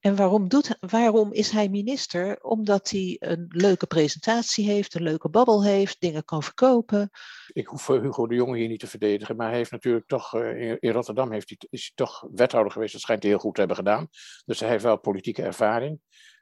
En 0.00 0.16
waarom, 0.16 0.48
doet, 0.48 0.76
waarom 0.80 1.32
is 1.32 1.50
hij 1.50 1.68
minister? 1.68 2.42
Omdat 2.42 2.90
hij 2.90 3.16
een 3.18 3.46
leuke 3.48 3.86
presentatie 3.86 4.70
heeft, 4.70 4.94
een 4.94 5.02
leuke 5.02 5.28
babbel 5.28 5.64
heeft, 5.64 6.00
dingen 6.00 6.24
kan 6.24 6.42
verkopen. 6.42 7.10
Ik 7.52 7.66
hoef 7.66 7.86
Hugo 7.86 8.26
de 8.26 8.34
Jonge 8.34 8.58
hier 8.58 8.68
niet 8.68 8.80
te 8.80 8.86
verdedigen, 8.86 9.36
maar 9.36 9.48
hij 9.48 9.56
heeft 9.56 9.70
natuurlijk 9.70 10.06
toch, 10.06 10.34
eh, 10.34 10.70
in 10.70 10.90
Rotterdam 10.90 11.32
heeft 11.32 11.48
hij, 11.48 11.58
is 11.70 11.82
hij 11.82 12.06
toch 12.06 12.26
wethouder 12.32 12.72
geweest. 12.72 12.92
Dat 12.92 13.00
schijnt 13.00 13.22
hij 13.22 13.30
heel 13.30 13.40
goed 13.40 13.52
te 13.52 13.58
hebben 13.58 13.78
gedaan. 13.78 14.08
Dus 14.44 14.60
hij 14.60 14.68
heeft 14.68 14.84
wel 14.84 14.98
politieke 14.98 15.42
ervaring. 15.42 16.00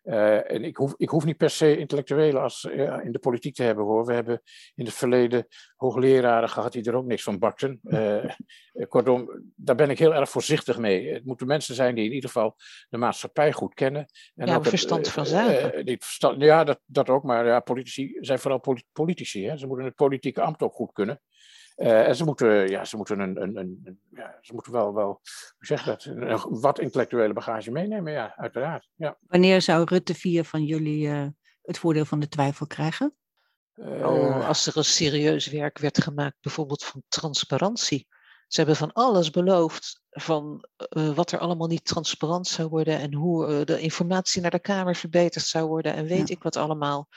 Uh, 0.08 0.50
en 0.50 0.64
ik 0.64 0.76
hoef, 0.76 0.94
ik 0.96 1.08
hoef 1.08 1.24
niet 1.24 1.36
per 1.36 1.50
se 1.50 1.76
intellectuelen 1.76 2.42
als, 2.42 2.64
uh, 2.64 3.04
in 3.04 3.12
de 3.12 3.18
politiek 3.18 3.54
te 3.54 3.62
hebben 3.62 3.84
hoor. 3.84 4.06
We 4.06 4.12
hebben 4.12 4.42
in 4.74 4.84
het 4.84 4.94
verleden 4.94 5.46
hoogleraren 5.76 6.48
gehad 6.48 6.72
die 6.72 6.84
er 6.84 6.94
ook 6.94 7.06
niks 7.06 7.22
van 7.22 7.38
bakten. 7.38 7.80
Uh, 7.82 8.24
kortom, 8.88 9.42
daar 9.56 9.74
ben 9.74 9.90
ik 9.90 9.98
heel 9.98 10.14
erg 10.14 10.30
voorzichtig 10.30 10.78
mee. 10.78 11.12
Het 11.12 11.24
moeten 11.24 11.46
mensen 11.46 11.74
zijn 11.74 11.94
die 11.94 12.04
in 12.04 12.12
ieder 12.12 12.30
geval 12.30 12.56
de 12.88 12.96
maatschappij 12.96 13.52
goed 13.52 13.74
kennen. 13.74 14.06
En 14.34 14.46
ja, 14.46 14.56
ook 14.56 14.66
verstand 14.66 15.04
het, 15.04 15.14
van 15.14 15.26
zaken. 15.26 15.86
die 15.86 15.96
verstand, 16.00 16.42
ja, 16.42 16.64
dat, 16.64 16.80
dat 16.84 17.08
ook. 17.08 17.22
Maar 17.22 17.46
ja, 17.46 17.60
politici 17.60 18.16
zijn 18.20 18.38
vooral 18.38 18.62
politici. 18.92 19.46
Hè? 19.46 19.56
Ze 19.56 19.66
moeten 19.66 19.86
het 19.86 19.94
politieke 19.94 20.40
ambt 20.40 20.62
ook 20.62 20.74
goed 20.74 20.92
kunnen. 20.92 21.20
Uh, 21.78 22.06
en 22.06 22.16
ze 22.16 22.25
moeten, 22.25 22.68
ja, 22.68 22.85
ze 22.85 22.97
moeten, 22.97 23.20
een, 23.20 23.42
een, 23.42 23.56
een, 23.56 24.00
ja, 24.11 24.38
ze 24.40 24.52
moeten 24.52 24.73
wel, 24.73 24.94
wel 24.94 25.06
hoe 25.06 25.66
zeg 25.66 25.85
dat, 25.85 26.04
een, 26.04 26.61
wat 26.61 26.78
intellectuele 26.78 27.32
bagage 27.32 27.70
meenemen, 27.70 28.12
ja, 28.12 28.37
uiteraard. 28.37 28.88
Ja. 28.94 29.18
Wanneer 29.20 29.62
zou 29.62 29.85
Rutte 29.85 30.14
4 30.14 30.44
van 30.44 30.64
jullie 30.64 31.06
uh, 31.06 31.26
het 31.62 31.78
voordeel 31.78 32.04
van 32.04 32.20
de 32.20 32.28
twijfel 32.28 32.66
krijgen? 32.66 33.16
Uh, 33.75 34.06
oh, 34.06 34.49
als 34.49 34.66
er 34.66 34.76
een 34.76 34.85
serieus 34.85 35.47
werk 35.47 35.78
werd 35.78 36.02
gemaakt, 36.02 36.37
bijvoorbeeld 36.40 36.85
van 36.85 37.02
transparantie. 37.08 38.06
Ze 38.47 38.58
hebben 38.58 38.76
van 38.76 38.92
alles 38.92 39.30
beloofd 39.30 40.02
van 40.11 40.68
wat 40.90 41.32
er 41.32 41.38
allemaal 41.38 41.66
niet 41.66 41.85
transparant 41.85 42.47
zou 42.47 42.68
worden 42.68 42.99
en 42.99 43.14
hoe 43.14 43.64
de 43.64 43.80
informatie 43.80 44.42
naar 44.42 44.50
de 44.50 44.61
Kamer 44.61 44.97
verbeterd 44.97 45.44
zou 45.44 45.66
worden 45.66 45.94
en 45.94 46.06
weet 46.06 46.28
ja. 46.28 46.35
ik 46.35 46.42
wat 46.42 46.56
allemaal. 46.56 47.08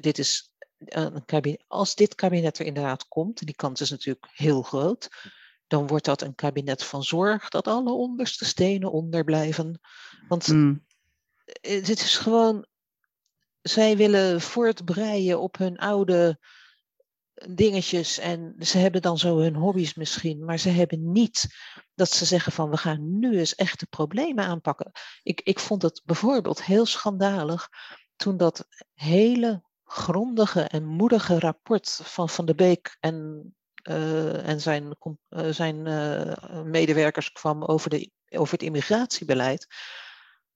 dit 0.00 0.18
is 0.18 0.52
een 0.78 1.24
kabinet, 1.24 1.64
als 1.66 1.94
dit 1.94 2.14
kabinet 2.14 2.58
er 2.58 2.66
inderdaad 2.66 3.08
komt, 3.08 3.40
en 3.40 3.46
die 3.46 3.56
kans 3.56 3.80
is 3.80 3.90
natuurlijk 3.90 4.28
heel 4.32 4.62
groot, 4.62 5.08
dan 5.66 5.86
wordt 5.86 6.04
dat 6.04 6.22
een 6.22 6.34
kabinet 6.34 6.84
van 6.84 7.02
zorg 7.02 7.48
dat 7.48 7.66
alle 7.66 7.92
onderste 7.92 8.44
stenen 8.44 8.92
onder 8.92 9.24
blijven. 9.24 9.80
Want 10.28 10.48
mm. 10.48 10.84
dit 11.60 11.88
is 11.88 12.16
gewoon, 12.16 12.66
zij 13.60 13.96
willen 13.96 14.40
voortbreien 14.40 15.40
op 15.40 15.58
hun 15.58 15.78
oude 15.78 16.38
dingetjes 17.48 18.18
en 18.18 18.54
ze 18.58 18.78
hebben 18.78 19.02
dan 19.02 19.18
zo 19.18 19.38
hun 19.38 19.54
hobby's 19.54 19.94
misschien, 19.94 20.44
maar 20.44 20.58
ze 20.58 20.68
hebben 20.68 21.12
niet 21.12 21.46
dat 21.94 22.10
ze 22.10 22.24
zeggen 22.24 22.52
van 22.52 22.70
we 22.70 22.76
gaan 22.76 23.18
nu 23.18 23.38
eens 23.38 23.54
echte 23.54 23.86
problemen 23.86 24.44
aanpakken. 24.44 24.90
Ik, 25.22 25.40
ik 25.40 25.58
vond 25.58 25.82
het 25.82 26.02
bijvoorbeeld 26.04 26.64
heel 26.64 26.86
schandalig 26.86 27.68
toen 28.16 28.36
dat 28.36 28.66
hele 28.94 29.62
grondige 29.88 30.60
en 30.60 30.84
moedige 30.84 31.38
rapport 31.38 32.00
van 32.02 32.28
Van 32.28 32.46
de 32.46 32.54
Beek 32.54 32.96
en, 33.00 33.46
uh, 33.88 34.48
en 34.48 34.60
zijn, 34.60 34.96
uh, 35.28 35.48
zijn 35.48 35.86
uh, 35.86 36.62
medewerkers 36.62 37.32
kwam 37.32 37.64
over, 37.64 37.90
de, 37.90 38.10
over 38.28 38.52
het 38.52 38.62
immigratiebeleid, 38.62 39.66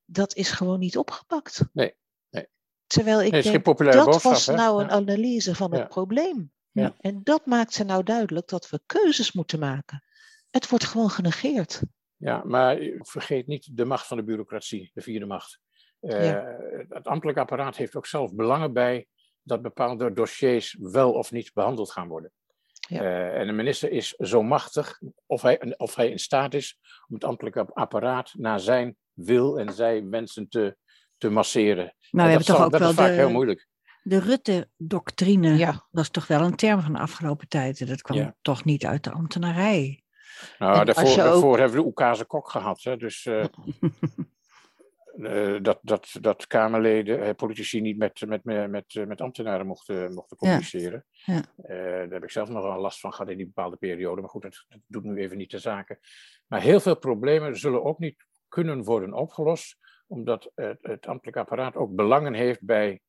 dat 0.04 0.34
is 0.34 0.50
gewoon 0.50 0.78
niet 0.78 0.96
opgepakt. 0.96 1.64
Nee. 1.72 1.94
nee. 2.30 2.48
Terwijl 2.86 3.22
ik 3.22 3.32
nee, 3.32 3.42
denk, 3.42 3.64
dat 3.78 4.22
was 4.22 4.46
hè? 4.46 4.54
nou 4.54 4.82
een 4.82 4.88
ja. 4.88 4.94
analyse 4.94 5.54
van 5.54 5.74
het 5.74 5.88
probleem. 5.88 6.52
Ja. 6.70 6.94
En 7.00 7.20
dat 7.22 7.46
maakt 7.46 7.72
ze 7.72 7.84
nou 7.84 8.02
duidelijk 8.02 8.48
dat 8.48 8.70
we 8.70 8.80
keuzes 8.86 9.32
moeten 9.32 9.58
maken. 9.58 10.04
Het 10.50 10.68
wordt 10.68 10.84
gewoon 10.84 11.10
genegeerd. 11.10 11.82
Ja, 12.16 12.42
maar 12.44 12.78
vergeet 12.98 13.46
niet 13.46 13.76
de 13.76 13.84
macht 13.84 14.06
van 14.06 14.16
de 14.16 14.24
bureaucratie, 14.24 14.90
de 14.94 15.00
vierde 15.00 15.26
macht. 15.26 15.60
Ja. 16.00 16.56
Het 16.88 17.06
ambtelijk 17.06 17.38
apparaat 17.38 17.76
heeft 17.76 17.96
ook 17.96 18.06
zelf 18.06 18.34
belangen 18.34 18.72
bij 18.72 19.08
dat 19.42 19.62
bepaalde 19.62 20.12
dossiers 20.12 20.76
wel 20.80 21.12
of 21.12 21.32
niet 21.32 21.50
behandeld 21.54 21.92
gaan 21.92 22.08
worden. 22.08 22.32
Ja. 22.88 23.02
Uh, 23.02 23.40
en 23.40 23.46
de 23.46 23.52
minister 23.52 23.90
is 23.90 24.08
zo 24.10 24.42
machtig, 24.42 25.00
of 25.26 25.42
hij, 25.42 25.76
of 25.76 25.94
hij 25.94 26.10
in 26.10 26.18
staat 26.18 26.54
is 26.54 26.78
om 27.08 27.14
het 27.14 27.24
ambtelijke 27.24 27.66
apparaat 27.72 28.32
naar 28.36 28.60
zijn 28.60 28.96
wil 29.12 29.58
en 29.58 29.72
zijn 29.72 30.10
wensen 30.10 30.48
te, 30.48 30.76
te 31.18 31.30
masseren. 31.30 31.94
Nou, 32.10 32.26
we 32.26 32.34
hebben 32.34 32.46
toch 32.46 32.64
ook 32.64 32.70
dat 32.70 32.80
wel 32.80 32.90
is 32.90 32.96
vaak 32.96 33.08
de, 33.08 33.14
heel 33.14 33.30
moeilijk. 33.30 33.68
De 34.02 34.18
Rutte-doctrine, 34.18 35.56
ja. 35.56 35.86
dat 35.90 36.04
is 36.04 36.10
toch 36.10 36.26
wel 36.26 36.40
een 36.40 36.56
term 36.56 36.80
van 36.80 36.92
de 36.92 36.98
afgelopen 36.98 37.48
tijd. 37.48 37.88
Dat 37.88 38.02
kwam 38.02 38.18
ja. 38.18 38.34
toch 38.42 38.64
niet 38.64 38.86
uit 38.86 39.04
de 39.04 39.10
ambtenarij. 39.10 40.02
Nou, 40.58 40.84
daarvoor, 40.84 41.16
daarvoor 41.16 41.50
ook... 41.50 41.58
hebben 41.58 41.76
we 41.76 41.82
de 41.82 41.88
Oekase 41.88 42.24
Kok 42.24 42.50
gehad. 42.50 42.82
Hè, 42.82 42.96
dus 42.96 43.24
uh, 43.24 43.44
uh, 45.16 45.58
dat, 45.62 45.78
dat, 45.82 46.16
dat 46.20 46.46
Kamerleden, 46.46 47.18
uh, 47.18 47.30
politici 47.36 47.80
niet 47.80 47.98
met, 47.98 48.26
met, 48.26 48.44
met, 48.44 48.70
met, 48.70 49.06
met 49.06 49.20
ambtenaren 49.20 49.66
mochten, 49.66 50.14
mochten 50.14 50.36
communiceren. 50.36 51.04
Ja. 51.10 51.34
Ja. 51.34 51.42
Uh, 51.56 51.76
daar 51.96 52.10
heb 52.10 52.22
ik 52.22 52.30
zelf 52.30 52.48
nog 52.48 52.62
wel 52.62 52.80
last 52.80 53.00
van 53.00 53.12
gehad 53.12 53.30
in 53.30 53.36
die 53.36 53.46
bepaalde 53.46 53.76
periode. 53.76 54.20
Maar 54.20 54.30
goed, 54.30 54.42
dat, 54.42 54.64
dat 54.68 54.80
doet 54.86 55.04
nu 55.04 55.16
even 55.16 55.36
niet 55.36 55.50
de 55.50 55.58
zaken. 55.58 55.98
Maar 56.46 56.60
heel 56.60 56.80
veel 56.80 56.98
problemen 56.98 57.56
zullen 57.56 57.84
ook 57.84 57.98
niet 57.98 58.26
kunnen 58.48 58.84
worden 58.84 59.12
opgelost, 59.12 59.76
omdat 60.06 60.50
het, 60.54 60.78
het 60.80 61.06
ambtelijk 61.06 61.36
apparaat 61.36 61.76
ook 61.76 61.94
belangen 61.94 62.34
heeft 62.34 62.64
bij 62.64 63.00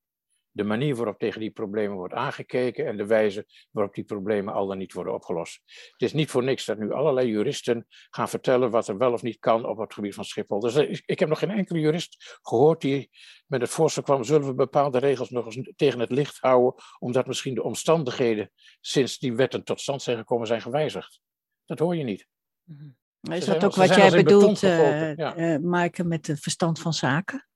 de 0.53 0.63
manier 0.63 0.95
waarop 0.95 1.19
tegen 1.19 1.39
die 1.39 1.51
problemen 1.51 1.97
wordt 1.97 2.13
aangekeken 2.13 2.85
en 2.85 2.97
de 2.97 3.05
wijze 3.05 3.45
waarop 3.71 3.93
die 3.93 4.03
problemen 4.03 4.53
al 4.53 4.67
dan 4.67 4.77
niet 4.77 4.93
worden 4.93 5.13
opgelost. 5.13 5.61
Het 5.91 6.01
is 6.01 6.13
niet 6.13 6.29
voor 6.29 6.43
niks 6.43 6.65
dat 6.65 6.77
nu 6.77 6.91
allerlei 6.91 7.27
juristen 7.27 7.85
gaan 8.09 8.29
vertellen 8.29 8.71
wat 8.71 8.87
er 8.87 8.97
wel 8.97 9.13
of 9.13 9.21
niet 9.21 9.39
kan 9.39 9.65
op 9.65 9.77
het 9.77 9.93
gebied 9.93 10.13
van 10.13 10.25
Schiphol. 10.25 10.59
Dus 10.59 10.75
ik 11.05 11.19
heb 11.19 11.29
nog 11.29 11.39
geen 11.39 11.51
enkele 11.51 11.79
jurist 11.79 12.39
gehoord 12.41 12.81
die 12.81 13.09
met 13.47 13.61
het 13.61 13.69
voorstel 13.69 14.03
kwam, 14.03 14.23
zullen 14.23 14.47
we 14.47 14.53
bepaalde 14.53 14.97
regels 14.97 15.29
nog 15.29 15.45
eens 15.45 15.71
tegen 15.75 15.99
het 15.99 16.11
licht 16.11 16.37
houden, 16.39 16.83
omdat 16.99 17.27
misschien 17.27 17.53
de 17.53 17.63
omstandigheden 17.63 18.51
sinds 18.81 19.19
die 19.19 19.33
wetten 19.33 19.63
tot 19.63 19.81
stand 19.81 20.01
zijn 20.01 20.17
gekomen 20.17 20.47
zijn 20.47 20.61
gewijzigd. 20.61 21.21
Dat 21.65 21.79
hoor 21.79 21.95
je 21.95 22.03
niet. 22.03 22.27
Mm-hmm. 22.63 22.95
Is 23.31 23.45
dat 23.45 23.63
ook 23.63 23.75
wat 23.75 23.95
jij 23.95 24.11
bedoelt, 24.11 24.61
uh, 24.61 25.15
ja. 25.15 25.37
uh, 25.37 25.57
Maaike, 25.59 26.03
met 26.03 26.27
het 26.27 26.39
verstand 26.39 26.79
van 26.79 26.93
zaken? 26.93 27.47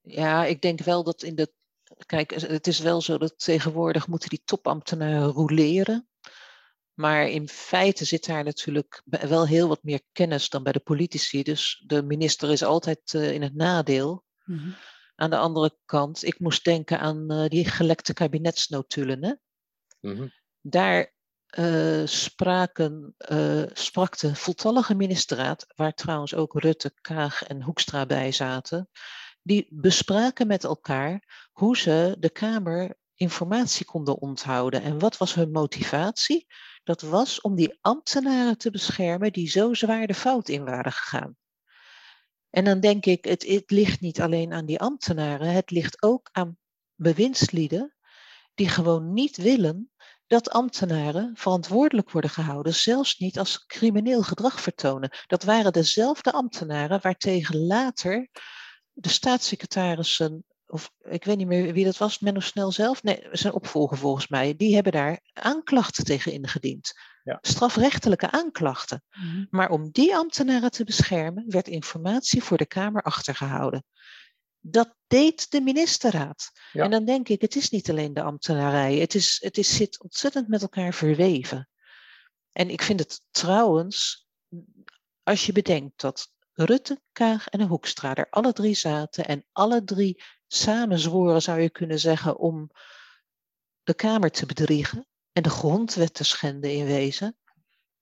Ja, 0.00 0.44
ik 0.44 0.60
denk 0.60 0.80
wel 0.80 1.04
dat 1.04 1.22
in 1.22 1.34
de 1.34 1.52
Kijk, 2.06 2.30
het 2.30 2.66
is 2.66 2.78
wel 2.78 3.00
zo 3.00 3.18
dat 3.18 3.38
tegenwoordig 3.38 4.06
moeten 4.06 4.28
die 4.28 4.42
topambtenaren 4.44 5.28
roleren. 5.28 6.08
Maar 6.94 7.28
in 7.28 7.48
feite 7.48 8.04
zit 8.04 8.26
daar 8.26 8.44
natuurlijk 8.44 9.02
wel 9.04 9.46
heel 9.46 9.68
wat 9.68 9.82
meer 9.82 10.00
kennis 10.12 10.48
dan 10.48 10.62
bij 10.62 10.72
de 10.72 10.80
politici. 10.80 11.42
Dus 11.42 11.84
de 11.86 12.02
minister 12.02 12.50
is 12.50 12.62
altijd 12.62 13.12
uh, 13.12 13.32
in 13.32 13.42
het 13.42 13.54
nadeel. 13.54 14.24
Mm-hmm. 14.44 14.74
Aan 15.14 15.30
de 15.30 15.36
andere 15.36 15.78
kant, 15.84 16.24
ik 16.24 16.38
moest 16.38 16.64
denken 16.64 17.00
aan 17.00 17.32
uh, 17.32 17.48
die 17.48 17.64
gelekte 17.64 18.12
kabinetsnotulen. 18.12 19.24
Hè? 19.24 19.34
Mm-hmm. 20.00 20.32
Daar 20.60 21.14
uh, 21.58 22.06
spraken, 22.06 23.14
sprak 23.72 24.18
de 24.18 24.34
voltallige 24.34 24.94
ministerraad, 24.94 25.66
waar 25.76 25.94
trouwens 25.94 26.34
ook 26.34 26.60
Rutte, 26.60 26.94
Kaag 27.00 27.42
en 27.42 27.62
Hoekstra 27.62 28.06
bij 28.06 28.32
zaten 28.32 28.90
die 29.42 29.66
bespraken 29.70 30.46
met 30.46 30.64
elkaar 30.64 31.48
hoe 31.52 31.76
ze 31.76 32.16
de 32.18 32.30
Kamer 32.30 32.96
informatie 33.14 33.84
konden 33.84 34.18
onthouden. 34.18 34.82
En 34.82 34.98
wat 34.98 35.16
was 35.16 35.34
hun 35.34 35.50
motivatie? 35.50 36.46
Dat 36.84 37.00
was 37.00 37.40
om 37.40 37.54
die 37.54 37.78
ambtenaren 37.80 38.58
te 38.58 38.70
beschermen 38.70 39.32
die 39.32 39.48
zo 39.48 39.74
zwaar 39.74 40.06
de 40.06 40.14
fout 40.14 40.48
in 40.48 40.64
waren 40.64 40.92
gegaan. 40.92 41.36
En 42.50 42.64
dan 42.64 42.80
denk 42.80 43.06
ik, 43.06 43.24
het, 43.24 43.46
het 43.46 43.70
ligt 43.70 44.00
niet 44.00 44.20
alleen 44.20 44.52
aan 44.52 44.66
die 44.66 44.80
ambtenaren, 44.80 45.52
het 45.52 45.70
ligt 45.70 46.02
ook 46.02 46.28
aan 46.32 46.58
bewindslieden 46.94 47.94
die 48.54 48.68
gewoon 48.68 49.12
niet 49.12 49.36
willen 49.36 49.90
dat 50.26 50.50
ambtenaren 50.50 51.36
verantwoordelijk 51.36 52.10
worden 52.10 52.30
gehouden, 52.30 52.74
zelfs 52.74 53.18
niet 53.18 53.38
als 53.38 53.66
crimineel 53.66 54.22
gedrag 54.22 54.60
vertonen. 54.60 55.10
Dat 55.26 55.42
waren 55.42 55.72
dezelfde 55.72 56.32
ambtenaren 56.32 57.00
waartegen 57.02 57.66
later 57.66 58.28
de 58.92 59.08
staatssecretarissen, 59.08 60.44
of 60.66 60.92
ik 61.02 61.24
weet 61.24 61.36
niet 61.36 61.46
meer 61.46 61.72
wie 61.72 61.84
dat 61.84 61.96
was, 61.96 62.18
Menno 62.18 62.40
Snel 62.40 62.72
zelf, 62.72 63.02
nee, 63.02 63.28
zijn 63.30 63.52
opvolger 63.52 63.98
volgens 63.98 64.28
mij, 64.28 64.56
die 64.56 64.74
hebben 64.74 64.92
daar 64.92 65.20
aanklachten 65.32 66.04
tegen 66.04 66.32
ingediend. 66.32 66.92
Ja. 67.24 67.38
Strafrechtelijke 67.40 68.30
aanklachten. 68.30 69.04
Mm-hmm. 69.10 69.46
Maar 69.50 69.70
om 69.70 69.90
die 69.90 70.16
ambtenaren 70.16 70.70
te 70.70 70.84
beschermen, 70.84 71.44
werd 71.48 71.68
informatie 71.68 72.42
voor 72.42 72.56
de 72.56 72.66
Kamer 72.66 73.02
achtergehouden. 73.02 73.84
Dat 74.60 74.94
deed 75.06 75.50
de 75.50 75.60
ministerraad. 75.60 76.50
Ja. 76.72 76.84
En 76.84 76.90
dan 76.90 77.04
denk 77.04 77.28
ik, 77.28 77.40
het 77.40 77.56
is 77.56 77.70
niet 77.70 77.90
alleen 77.90 78.14
de 78.14 78.22
ambtenarij, 78.22 78.96
het, 78.96 79.14
is, 79.14 79.38
het 79.42 79.58
is, 79.58 79.76
zit 79.76 80.02
ontzettend 80.02 80.48
met 80.48 80.62
elkaar 80.62 80.94
verweven. 80.94 81.68
En 82.52 82.70
ik 82.70 82.82
vind 82.82 83.00
het 83.00 83.20
trouwens, 83.30 84.26
als 85.22 85.46
je 85.46 85.52
bedenkt 85.52 86.00
dat 86.00 86.30
Rutte, 86.52 87.00
Kaag 87.12 87.48
en 87.48 87.60
Hoekstra 87.60 88.14
er 88.14 88.26
alle 88.30 88.52
drie 88.52 88.74
zaten 88.74 89.26
en 89.26 89.44
alle 89.52 89.84
drie 89.84 90.22
samen 90.46 90.98
zworen, 90.98 91.42
zou 91.42 91.60
je 91.60 91.70
kunnen 91.70 91.98
zeggen, 91.98 92.38
om 92.38 92.70
de 93.82 93.94
Kamer 93.94 94.30
te 94.30 94.46
bedriegen 94.46 95.06
en 95.32 95.42
de 95.42 95.50
grondwet 95.50 96.14
te 96.14 96.24
schenden 96.24 96.72
in 96.72 96.86
wezen, 96.86 97.36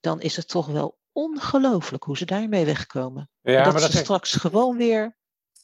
dan 0.01 0.21
is 0.21 0.37
het 0.37 0.49
toch 0.49 0.67
wel 0.67 0.99
ongelooflijk 1.13 2.05
hoe 2.05 2.17
ze 2.17 2.25
daarmee 2.25 2.65
wegkomen. 2.65 3.31
Ja, 3.41 3.63
dat, 3.63 3.73
maar 3.73 3.83
dat 3.83 3.91
ze 3.91 3.99
straks 3.99 4.33
gewoon 4.33 4.77
weer. 4.77 5.19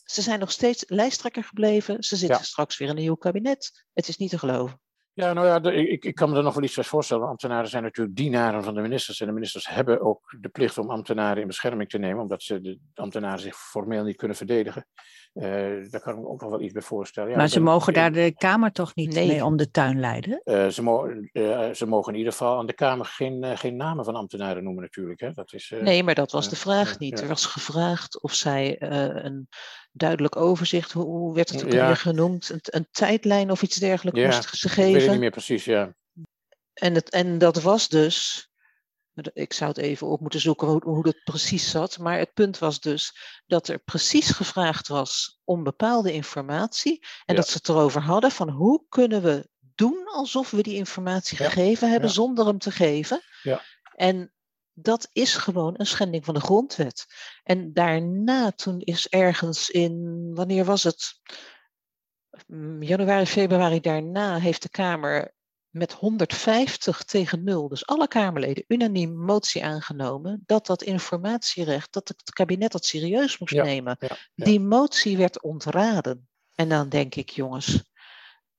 Ze 0.04 0.22
zijn 0.22 0.38
nog 0.38 0.50
steeds 0.50 0.84
lijsttrekker 0.86 1.44
gebleven. 1.44 2.02
Ze 2.02 2.16
zitten 2.16 2.44
straks 2.44 2.78
weer 2.78 2.88
in 2.88 2.96
een 2.96 3.02
nieuw 3.02 3.14
kabinet. 3.14 3.86
Het 3.92 4.08
is 4.08 4.16
niet 4.16 4.30
te 4.30 4.38
geloven. 4.38 4.80
Ja, 5.16 5.32
nou 5.32 5.46
ja, 5.46 5.70
ik, 5.70 6.04
ik 6.04 6.14
kan 6.14 6.30
me 6.30 6.36
er 6.36 6.42
nog 6.42 6.54
wel 6.54 6.62
iets 6.62 6.74
bij 6.74 6.84
voorstellen. 6.84 7.28
Ambtenaren 7.28 7.68
zijn 7.68 7.82
natuurlijk 7.82 8.16
dienaren 8.16 8.64
van 8.64 8.74
de 8.74 8.80
ministers. 8.80 9.20
En 9.20 9.26
de 9.26 9.32
ministers 9.32 9.68
hebben 9.68 10.00
ook 10.00 10.36
de 10.40 10.48
plicht 10.48 10.78
om 10.78 10.90
ambtenaren 10.90 11.40
in 11.40 11.46
bescherming 11.46 11.88
te 11.88 11.98
nemen, 11.98 12.22
omdat 12.22 12.42
ze 12.42 12.60
de 12.60 12.78
ambtenaren 12.94 13.40
zich 13.40 13.56
formeel 13.56 14.04
niet 14.04 14.16
kunnen 14.16 14.36
verdedigen. 14.36 14.86
Uh, 15.34 15.44
daar 15.90 16.00
kan 16.00 16.14
ik 16.14 16.18
me 16.18 16.28
ook 16.28 16.40
nog 16.40 16.50
wel 16.50 16.60
iets 16.60 16.72
bij 16.72 16.82
voorstellen. 16.82 17.30
Ja, 17.30 17.36
maar 17.36 17.48
ze 17.48 17.60
mogen 17.60 17.92
daar 17.92 18.12
de 18.12 18.34
Kamer 18.34 18.72
toch 18.72 18.94
niet 18.94 19.14
mee 19.14 19.44
om 19.44 19.56
de 19.56 19.70
tuin 19.70 20.00
leiden? 20.00 20.40
Uh, 20.44 20.66
ze, 20.66 20.82
mo 20.82 21.08
uh, 21.32 21.70
ze, 21.70 21.86
mogen 21.86 22.12
in 22.12 22.18
ieder 22.18 22.32
geval 22.32 22.58
aan 22.58 22.66
de 22.66 22.74
Kamer 22.74 23.06
geen, 23.06 23.58
geen 23.58 23.76
namen 23.76 24.04
van 24.04 24.14
ambtenaren 24.14 24.64
noemen 24.64 24.82
natuurlijk. 24.82 25.20
Hè. 25.20 25.32
Dat 25.32 25.52
is, 25.52 25.74
nee, 25.80 26.02
maar 26.02 26.14
dat 26.14 26.32
was 26.32 26.48
de 26.48 26.56
vraag 26.56 26.98
niet. 26.98 27.20
Er 27.20 27.28
was 27.28 27.46
gevraagd 27.46 28.22
of 28.22 28.32
zij 28.32 28.76
een 29.24 29.48
duidelijk 29.96 30.36
overzicht, 30.36 30.92
hoe, 30.92 31.04
hoe 31.04 31.34
werd 31.34 31.48
het 31.48 31.64
ook 31.64 31.72
ja. 31.72 31.86
weer 31.86 31.96
genoemd, 31.96 32.48
een, 32.48 32.60
een, 32.62 32.88
tijdlijn 32.90 33.50
of 33.50 33.62
iets 33.62 33.76
dergelijks 33.76 34.20
ja, 34.20 34.26
moest 34.26 34.56
ze 34.56 34.68
geven. 34.68 34.90
Ik 34.90 35.00
weet 35.00 35.10
niet 35.10 35.18
meer 35.20 35.30
precies, 35.30 35.64
ja. 35.64 35.94
En, 36.74 36.94
het, 36.94 37.10
en 37.10 37.38
dat 37.38 37.62
was 37.62 37.88
dus 37.88 38.48
ik 39.32 39.52
zou 39.52 39.70
het 39.70 39.78
even 39.78 40.06
op 40.06 40.20
moeten 40.20 40.40
zoeken 40.40 40.68
hoe, 40.68 40.82
hoe 40.84 41.02
dat 41.02 41.24
precies 41.24 41.70
zat. 41.70 41.98
Maar 41.98 42.18
het 42.18 42.32
punt 42.34 42.58
was 42.58 42.80
dus 42.80 43.16
dat 43.46 43.68
er 43.68 43.78
precies 43.78 44.30
gevraagd 44.30 44.88
was 44.88 45.40
om 45.44 45.62
bepaalde 45.62 46.12
informatie. 46.12 47.04
En 47.24 47.36
dat 47.36 47.48
ze 47.48 47.56
het 47.56 47.68
erover 47.68 48.00
hadden 48.00 48.30
van 48.30 48.48
hoe 48.48 48.84
kunnen 48.88 49.22
we 49.22 49.48
doen 49.74 50.04
alsof 50.06 50.50
we 50.50 50.62
die 50.62 50.74
informatie 50.74 51.36
gegeven 51.36 51.90
hebben 51.90 52.10
zonder 52.10 52.46
hem 52.46 52.58
te 52.58 52.70
geven. 52.70 53.20
Ja. 53.42 53.62
En 53.94 54.32
dat 54.78 55.08
is 55.12 55.34
gewoon 55.34 55.74
een 55.76 55.86
schending 55.86 56.24
van 56.24 56.34
de 56.34 56.40
grondwet. 56.40 57.06
En 57.42 57.72
daarna, 57.72 58.50
toen 58.50 58.80
is 58.80 59.08
ergens 59.08 59.70
in, 59.70 60.30
wanneer 60.34 60.64
was 60.64 60.82
het? 60.82 61.20
Januari, 62.80 63.26
februari 63.26 63.80
daarna 63.80 64.38
heeft 64.38 64.62
de 64.62 64.68
Kamer 64.68 65.34
met 65.70 65.92
150 65.92 67.02
tegen 67.02 67.44
0, 67.44 67.68
dus 67.68 67.86
alle 67.86 68.08
Kamerleden, 68.08 68.64
unaniem 68.68 69.16
motie 69.16 69.64
aangenomen 69.64 70.42
dat 70.46 70.66
dat 70.66 70.82
informatierecht, 70.82 71.92
dat 71.92 72.08
het 72.08 72.30
kabinet 72.30 72.72
dat 72.72 72.84
serieus 72.84 73.38
moest 73.38 73.54
nemen. 73.54 73.98
Die 74.34 74.60
motie 74.60 75.16
werd 75.16 75.42
ontraden. 75.42 76.28
En 76.54 76.68
dan 76.68 76.88
denk 76.88 77.14
ik, 77.14 77.30
jongens, 77.30 77.82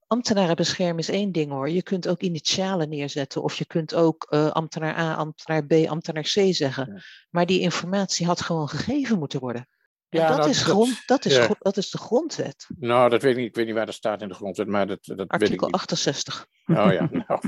ambtenaren 0.07 0.55
beschermen 0.55 0.97
is 0.97 1.09
één 1.09 1.31
ding 1.31 1.51
hoor. 1.51 1.69
Je 1.69 1.83
kunt 1.83 2.07
ook 2.07 2.21
initialen 2.21 2.89
neerzetten 2.89 3.43
of 3.43 3.55
je 3.55 3.65
kunt 3.65 3.95
ook 3.95 4.27
uh, 4.29 4.51
ambtenaar 4.51 4.97
A, 4.97 5.13
ambtenaar 5.13 5.65
B, 5.65 5.73
ambtenaar 5.87 6.23
C 6.23 6.53
zeggen. 6.53 7.03
Maar 7.29 7.45
die 7.45 7.59
informatie 7.59 8.25
had 8.25 8.41
gewoon 8.41 8.69
gegeven 8.69 9.19
moeten 9.19 9.39
worden. 9.39 9.67
Ja, 10.09 10.27
dat, 10.27 10.37
nou, 10.37 10.49
is 10.49 10.63
grond, 10.63 11.03
dat, 11.05 11.25
is, 11.25 11.47
dat 11.59 11.77
is 11.77 11.89
de 11.89 11.97
grondwet. 11.97 12.67
Nou, 12.79 13.09
dat 13.09 13.21
weet 13.21 13.31
ik 13.31 13.37
niet. 13.37 13.47
Ik 13.47 13.55
weet 13.55 13.65
niet 13.65 13.75
waar 13.75 13.85
dat 13.85 13.95
staat 13.95 14.21
in 14.21 14.27
de 14.27 14.33
grondwet, 14.33 14.67
maar 14.67 14.87
dat, 14.87 14.99
dat 15.01 15.27
Artikel 15.27 15.39
weet 15.39 15.51
ik 15.51 15.61
niet. 15.61 15.73
68. 15.73 16.47
Oh 16.65 16.91
ja, 16.91 17.09
nou, 17.27 17.41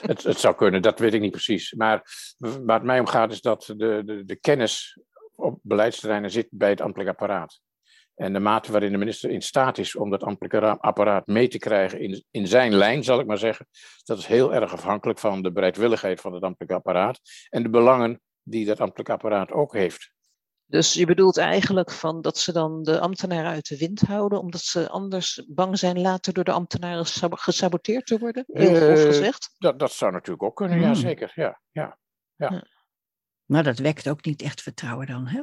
het, 0.00 0.22
het 0.22 0.38
zou 0.38 0.54
kunnen, 0.54 0.82
dat 0.82 0.98
weet 0.98 1.14
ik 1.14 1.20
niet 1.20 1.30
precies. 1.30 1.72
Maar 1.72 2.02
waar 2.38 2.76
het 2.76 2.86
mij 2.86 3.00
om 3.00 3.06
gaat 3.06 3.32
is 3.32 3.40
dat 3.40 3.64
de, 3.76 4.02
de, 4.04 4.24
de 4.24 4.36
kennis 4.36 4.98
op 5.34 5.58
beleidsterreinen 5.62 6.30
zit 6.30 6.48
bij 6.50 6.70
het 6.70 6.80
ambtelijk 6.80 7.10
apparaat. 7.10 7.60
En 8.16 8.32
de 8.32 8.40
mate 8.40 8.72
waarin 8.72 8.92
de 8.92 8.98
minister 8.98 9.30
in 9.30 9.42
staat 9.42 9.78
is 9.78 9.96
om 9.96 10.10
dat 10.10 10.22
ambtelijke 10.22 10.78
apparaat 10.78 11.26
mee 11.26 11.48
te 11.48 11.58
krijgen 11.58 12.00
in, 12.00 12.24
in 12.30 12.46
zijn 12.46 12.74
lijn, 12.74 13.04
zal 13.04 13.20
ik 13.20 13.26
maar 13.26 13.38
zeggen, 13.38 13.66
dat 14.04 14.18
is 14.18 14.26
heel 14.26 14.54
erg 14.54 14.72
afhankelijk 14.72 15.18
van 15.18 15.42
de 15.42 15.52
bereidwilligheid 15.52 16.20
van 16.20 16.32
het 16.34 16.42
ambtelijk 16.42 16.72
apparaat 16.72 17.20
en 17.48 17.62
de 17.62 17.70
belangen 17.70 18.20
die 18.42 18.66
dat 18.66 18.80
ambtelijk 18.80 19.10
apparaat 19.10 19.50
ook 19.52 19.72
heeft. 19.72 20.14
Dus 20.68 20.92
je 20.92 21.06
bedoelt 21.06 21.36
eigenlijk 21.36 21.90
van 21.90 22.20
dat 22.20 22.38
ze 22.38 22.52
dan 22.52 22.82
de 22.82 23.00
ambtenaren 23.00 23.50
uit 23.50 23.68
de 23.68 23.76
wind 23.76 24.00
houden, 24.00 24.40
omdat 24.40 24.60
ze 24.60 24.88
anders 24.88 25.44
bang 25.48 25.78
zijn 25.78 26.00
later 26.00 26.32
door 26.32 26.44
de 26.44 26.52
ambtenaren 26.52 27.06
gesaboteerd 27.30 28.06
te 28.06 28.18
worden? 28.18 28.44
Heel 28.46 28.96
uh, 28.96 29.02
gezegd. 29.02 29.54
Dat, 29.58 29.78
dat 29.78 29.92
zou 29.92 30.12
natuurlijk 30.12 30.42
ook 30.42 30.56
kunnen, 30.56 30.80
ja, 30.80 30.84
hmm. 30.84 30.94
zeker. 30.94 31.32
Ja, 31.34 31.60
ja, 31.70 31.98
ja. 32.34 32.64
Maar 33.44 33.62
dat 33.62 33.78
wekt 33.78 34.08
ook 34.08 34.24
niet 34.24 34.42
echt 34.42 34.62
vertrouwen 34.62 35.06
dan, 35.06 35.26
hè? 35.26 35.42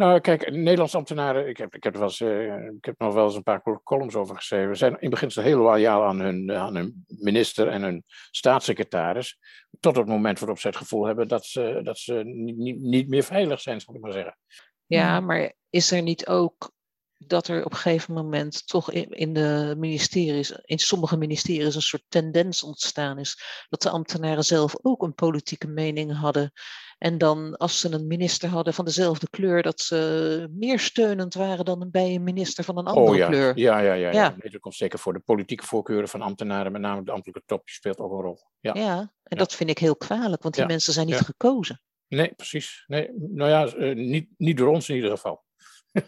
Nou, 0.00 0.20
kijk, 0.20 0.50
Nederlandse 0.50 0.96
ambtenaren, 0.96 1.48
ik 1.48 1.56
heb, 1.56 1.74
ik 1.74 1.82
heb, 1.82 1.92
er 1.94 2.00
wel 2.00 2.08
eens, 2.08 2.20
uh, 2.20 2.54
ik 2.54 2.84
heb 2.84 2.98
nog 2.98 3.14
wel 3.14 3.24
eens 3.24 3.34
een 3.34 3.42
paar 3.42 3.62
columns 3.84 4.14
over 4.14 4.36
geschreven, 4.36 4.76
zijn 4.76 5.00
in 5.00 5.10
beginsel 5.10 5.42
heel 5.42 5.58
loyaal 5.58 6.04
aan 6.04 6.20
hun, 6.20 6.52
aan 6.52 6.76
hun 6.76 7.04
minister 7.06 7.68
en 7.68 7.82
hun 7.82 8.04
staatssecretaris, 8.30 9.38
tot 9.80 9.96
het 9.96 10.06
moment 10.06 10.38
waarop 10.38 10.58
ze 10.58 10.66
het 10.66 10.76
gevoel 10.76 11.06
hebben 11.06 11.28
dat 11.28 11.44
ze, 11.44 11.80
dat 11.82 11.98
ze 11.98 12.14
niet, 12.24 12.56
niet, 12.56 12.80
niet 12.80 13.08
meer 13.08 13.22
veilig 13.22 13.60
zijn, 13.60 13.80
zal 13.80 13.94
ik 13.94 14.00
maar 14.00 14.12
zeggen. 14.12 14.38
Ja, 14.86 15.20
maar 15.20 15.52
is 15.70 15.90
er 15.90 16.02
niet 16.02 16.26
ook 16.26 16.72
dat 17.26 17.48
er 17.48 17.64
op 17.64 17.70
een 17.72 17.78
gegeven 17.78 18.14
moment 18.14 18.66
toch 18.66 18.90
in, 18.92 19.32
de 19.32 19.74
ministeries, 19.78 20.50
in 20.64 20.78
sommige 20.78 21.16
ministeries, 21.16 21.74
een 21.74 21.82
soort 21.82 22.04
tendens 22.08 22.62
ontstaan 22.62 23.18
is 23.18 23.42
dat 23.68 23.82
de 23.82 23.90
ambtenaren 23.90 24.44
zelf 24.44 24.74
ook 24.82 25.02
een 25.02 25.14
politieke 25.14 25.68
mening 25.68 26.16
hadden 26.16 26.52
en 26.98 27.18
dan 27.18 27.56
als 27.56 27.80
ze 27.80 27.92
een 27.92 28.06
minister 28.06 28.48
hadden 28.48 28.74
van 28.74 28.84
dezelfde 28.84 29.28
kleur, 29.30 29.62
dat 29.62 29.80
ze 29.80 30.48
meer 30.50 30.78
steunend 30.78 31.34
waren 31.34 31.64
dan 31.64 31.88
bij 31.90 32.14
een 32.14 32.22
minister 32.22 32.64
van 32.64 32.78
een 32.78 32.86
oh 32.86 32.92
andere 32.92 33.10
oh, 33.10 33.16
ja. 33.16 33.26
kleur. 33.26 33.58
Ja, 33.58 33.78
ja, 33.78 33.92
ja. 33.92 34.12
ja. 34.12 34.34
Nee, 34.38 34.50
dat 34.50 34.60
komt 34.60 34.74
zeker 34.74 34.98
voor 34.98 35.12
de 35.12 35.20
politieke 35.20 35.66
voorkeuren 35.66 36.08
van 36.08 36.20
ambtenaren, 36.20 36.72
met 36.72 36.80
name 36.80 37.02
de 37.02 37.10
ambtelijke 37.10 37.42
top, 37.46 37.68
speelt 37.68 37.98
ook 37.98 38.12
een 38.12 38.20
rol. 38.20 38.38
Ja, 38.60 38.74
ja 38.74 39.12
en 39.22 39.38
dat 39.38 39.54
vind 39.54 39.70
ik 39.70 39.78
heel 39.78 39.96
kwalijk, 39.96 40.42
want 40.42 40.54
die 40.54 40.66
mensen 40.66 40.92
zijn 40.92 41.06
niet 41.06 41.20
gekozen. 41.20 41.80
Nee, 42.08 42.32
precies. 42.36 42.84
Nee, 42.86 43.10
nou 43.16 43.50
ja, 43.50 43.74
uh, 43.76 43.96
niet, 43.96 44.28
niet 44.36 44.56
door 44.56 44.68
ons 44.68 44.88
in 44.88 44.94
ieder 44.94 45.10
geval. 45.10 45.44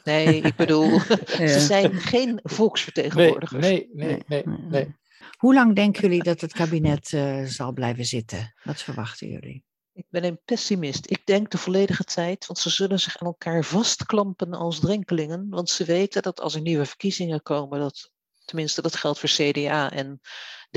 Nee, 0.05 0.41
ik 0.41 0.57
bedoel, 0.57 1.01
ze 1.55 1.61
zijn 1.61 1.93
geen 1.93 2.41
volksvertegenwoordigers. 2.43 3.61
Nee, 3.61 3.89
nee, 3.93 4.23
nee, 4.27 4.43
nee. 4.45 4.59
nee, 4.69 4.97
Hoe 5.39 5.55
lang 5.55 5.75
denken 5.75 6.03
jullie 6.03 6.23
dat 6.23 6.41
het 6.41 6.53
kabinet 6.53 7.13
uh, 7.13 7.45
zal 7.45 7.73
blijven 7.73 8.05
zitten? 8.05 8.55
Wat 8.63 8.83
verwachten 8.83 9.29
jullie? 9.29 9.65
Ik 9.95 10.07
ben 10.09 10.25
een 10.25 10.41
pessimist. 10.45 11.11
Ik 11.11 11.27
denk 11.27 11.51
de 11.51 11.59
volledige 11.59 12.05
tijd, 12.05 12.47
want 12.47 12.59
ze 12.59 12.71
zullen 12.71 13.01
zich 13.01 13.17
aan 13.19 13.27
elkaar 13.27 13.65
vastklampen 13.65 14.53
als 14.53 14.81
drenkelingen. 14.81 15.47
Want 15.49 15.71
ze 15.71 15.85
weten 15.85 16.23
dat 16.23 16.41
als 16.41 16.55
er 16.55 16.61
nieuwe 16.61 16.87
verkiezingen 16.87 17.43
komen, 17.43 17.81
dat, 17.81 18.13
tenminste 18.45 18.83
dat 18.83 18.97
geldt 18.97 19.19
voor 19.19 19.29
CDA 19.29 19.91
en 19.91 20.21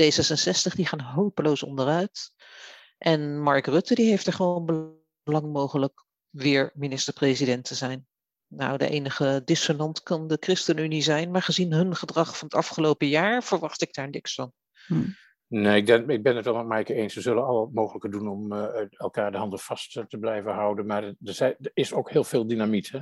D66, 0.02 0.74
die 0.74 0.86
gaan 0.86 1.00
hopeloos 1.00 1.62
onderuit. 1.62 2.32
En 2.98 3.40
Mark 3.40 3.66
Rutte, 3.66 3.94
die 3.94 4.08
heeft 4.08 4.26
er 4.26 4.32
gewoon 4.32 4.94
belang 5.22 5.52
mogelijk 5.52 6.04
weer 6.30 6.70
minister-president 6.74 7.64
te 7.64 7.74
zijn. 7.74 8.06
Nou, 8.48 8.78
de 8.78 8.88
enige 8.88 9.42
dissonant 9.44 10.02
kan 10.02 10.26
de 10.26 10.36
ChristenUnie 10.40 11.02
zijn, 11.02 11.30
maar 11.30 11.42
gezien 11.42 11.72
hun 11.72 11.96
gedrag 11.96 12.38
van 12.38 12.48
het 12.48 12.56
afgelopen 12.56 13.08
jaar 13.08 13.42
verwacht 13.42 13.82
ik 13.82 13.94
daar 13.94 14.10
niks 14.10 14.34
van. 14.34 14.52
Hm. 14.86 15.08
Nee, 15.48 15.76
ik, 15.76 15.86
denk, 15.86 16.10
ik 16.10 16.22
ben 16.22 16.36
het 16.36 16.44
wel 16.44 16.56
met 16.56 16.66
Maaike 16.66 16.94
eens. 16.94 17.12
Ze 17.12 17.20
zullen 17.20 17.44
al 17.44 17.60
het 17.60 17.74
mogelijke 17.74 18.08
doen 18.08 18.28
om 18.28 18.52
uh, 18.52 18.66
elkaar 18.90 19.32
de 19.32 19.38
handen 19.38 19.58
vast 19.58 19.92
te 20.08 20.18
blijven 20.18 20.52
houden. 20.52 20.86
Maar 20.86 21.04
er, 21.04 21.14
er 21.40 21.56
is 21.74 21.92
ook 21.92 22.10
heel 22.10 22.24
veel 22.24 22.46
dynamiet. 22.46 22.90
Hè? 22.90 22.98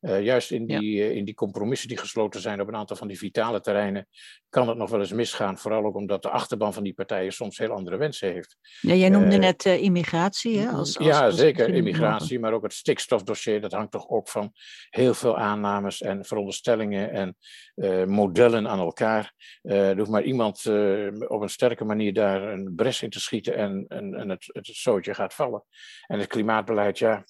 Uh, 0.00 0.24
juist 0.24 0.50
in 0.50 0.66
die, 0.66 0.96
ja. 0.96 1.04
uh, 1.04 1.10
in 1.10 1.24
die 1.24 1.34
compromissen 1.34 1.88
die 1.88 1.96
gesloten 1.96 2.40
zijn 2.40 2.60
op 2.60 2.68
een 2.68 2.76
aantal 2.76 2.96
van 2.96 3.08
die 3.08 3.18
vitale 3.18 3.60
terreinen, 3.60 4.08
kan 4.48 4.68
het 4.68 4.78
nog 4.78 4.90
wel 4.90 5.00
eens 5.00 5.12
misgaan. 5.12 5.58
Vooral 5.58 5.84
ook 5.84 5.94
omdat 5.94 6.22
de 6.22 6.30
achterban 6.30 6.74
van 6.74 6.82
die 6.82 6.94
partijen 6.94 7.32
soms 7.32 7.58
heel 7.58 7.70
andere 7.70 7.96
wensen 7.96 8.32
heeft. 8.32 8.56
Ja, 8.80 8.94
jij 8.94 9.08
noemde 9.08 9.36
net 9.36 9.64
immigratie. 9.64 10.58
Hè? 10.58 10.68
Als, 10.68 10.98
als, 10.98 11.06
ja, 11.06 11.24
als 11.24 11.36
zeker. 11.36 11.68
Immigratie, 11.68 12.38
maar 12.38 12.52
ook 12.52 12.62
het 12.62 12.72
stikstofdossier. 12.72 13.60
Dat 13.60 13.72
hangt 13.72 13.92
toch 13.92 14.08
ook 14.08 14.28
van 14.28 14.52
heel 14.90 15.14
veel 15.14 15.38
aannames 15.38 16.02
en 16.02 16.24
veronderstellingen 16.24 17.10
en 17.10 17.36
modellen 18.08 18.68
aan 18.68 18.78
elkaar. 18.78 19.34
er 19.62 19.96
hoeft 19.96 20.10
maar 20.10 20.22
iemand 20.22 20.66
op 21.28 21.42
een 21.42 21.48
sterke 21.48 21.84
manier 21.86 22.12
daar 22.12 22.42
een 22.42 22.74
bres 22.74 23.02
in 23.02 23.10
te 23.10 23.20
schieten 23.20 23.54
en, 23.54 23.84
en, 23.88 24.14
en 24.14 24.28
het, 24.28 24.50
het 24.52 24.66
zootje 24.66 25.14
gaat 25.14 25.34
vallen. 25.34 25.64
En 26.06 26.18
het 26.18 26.28
klimaatbeleid, 26.28 26.98
ja. 26.98 27.24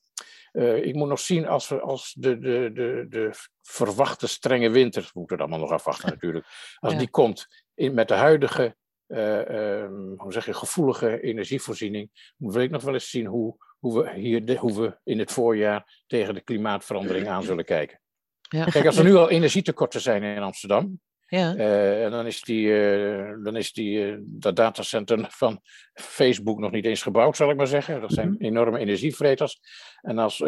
Uh, 0.53 0.85
ik 0.85 0.95
moet 0.95 1.09
nog 1.09 1.21
zien 1.21 1.47
als, 1.47 1.69
we, 1.69 1.81
als 1.81 2.14
de, 2.19 2.38
de, 2.38 2.71
de, 2.73 3.07
de 3.09 3.31
verwachte 3.62 4.29
strenge 4.29 4.71
winter, 4.71 5.03
we 5.03 5.19
moeten 5.19 5.37
het 5.37 5.47
allemaal 5.47 5.66
nog 5.66 5.77
afwachten 5.77 6.09
natuurlijk, 6.09 6.47
als 6.79 6.92
ja. 6.92 6.99
die 6.99 7.11
komt 7.11 7.47
in, 7.75 7.95
met 7.95 8.09
de 8.09 8.14
huidige, 8.14 8.77
uh, 9.07 9.81
um, 9.83 10.14
hoe 10.16 10.33
zeg 10.33 10.47
je, 10.47 10.55
gevoelige 10.55 11.21
energievoorziening, 11.21 12.33
wil 12.37 12.62
ik 12.62 12.71
nog 12.71 12.83
wel 12.83 12.95
eens 12.95 13.11
zien 13.11 13.27
hoe, 13.27 13.57
hoe, 13.79 14.03
we, 14.03 14.12
hier 14.12 14.45
de, 14.45 14.57
hoe 14.57 14.81
we 14.81 14.99
in 15.05 15.19
het 15.19 15.33
voorjaar 15.33 16.03
tegen 16.07 16.35
de 16.35 16.40
klimaatverandering 16.40 17.29
aan 17.29 17.42
zullen 17.42 17.64
kijken. 17.64 18.01
Ja. 18.40 18.64
Kijk, 18.64 18.87
als 18.87 18.97
er 18.97 19.05
nu 19.05 19.14
al 19.14 19.31
energietekorten 19.31 20.01
zijn 20.01 20.23
in 20.23 20.42
Amsterdam, 20.42 21.01
ja. 21.27 21.55
Uh, 21.55 22.05
en 22.05 22.11
dan 22.11 22.27
is, 22.27 22.41
die, 22.41 22.67
uh, 22.67 23.45
dan 23.45 23.57
is 23.57 23.73
die, 23.73 23.99
uh, 23.99 24.17
dat 24.21 24.57
datacenter 24.57 25.27
van 25.43 25.61
Facebook 25.95 26.59
nog 26.59 26.71
niet 26.71 26.85
eens 26.85 27.03
gebouwd, 27.03 27.37
zal 27.37 27.51
ik 27.51 27.57
maar 27.57 27.67
zeggen. 27.67 28.01
Dat 28.01 28.12
zijn 28.12 28.31
Mhm. 28.31 28.45
enorme 28.45 28.79
energievreters. 28.79 29.61
En 30.01 30.19
als 30.19 30.45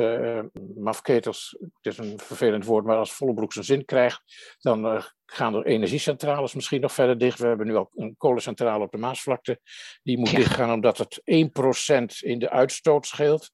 mafketels, 0.75 1.57
het 1.61 1.93
is 1.93 1.99
een 1.99 2.19
vervelend 2.19 2.64
woord, 2.64 2.85
maar 2.85 2.97
als 2.97 3.12
Vollebroek 3.12 3.53
zijn 3.53 3.64
zin 3.64 3.85
krijgt, 3.85 4.23
dan 4.61 5.03
gaan 5.31 5.55
er 5.55 5.67
energiecentrales 5.67 6.55
misschien 6.55 6.81
nog 6.81 6.93
verder 6.93 7.19
dicht. 7.19 7.38
We 7.38 7.47
hebben 7.47 7.67
nu 7.67 7.77
al 7.77 7.91
een 7.95 8.14
kolencentrale 8.19 8.85
op 8.85 8.91
de 8.91 8.99
Maasvlakte. 8.99 9.61
Die 10.03 10.19
moet 10.19 10.31
ja. 10.31 10.37
dichtgaan 10.37 10.73
omdat 10.73 10.99
het 10.99 11.21
1% 11.25 12.21
in 12.21 12.38
de 12.38 12.51
uitstoot 12.51 13.07
scheelt. 13.07 13.51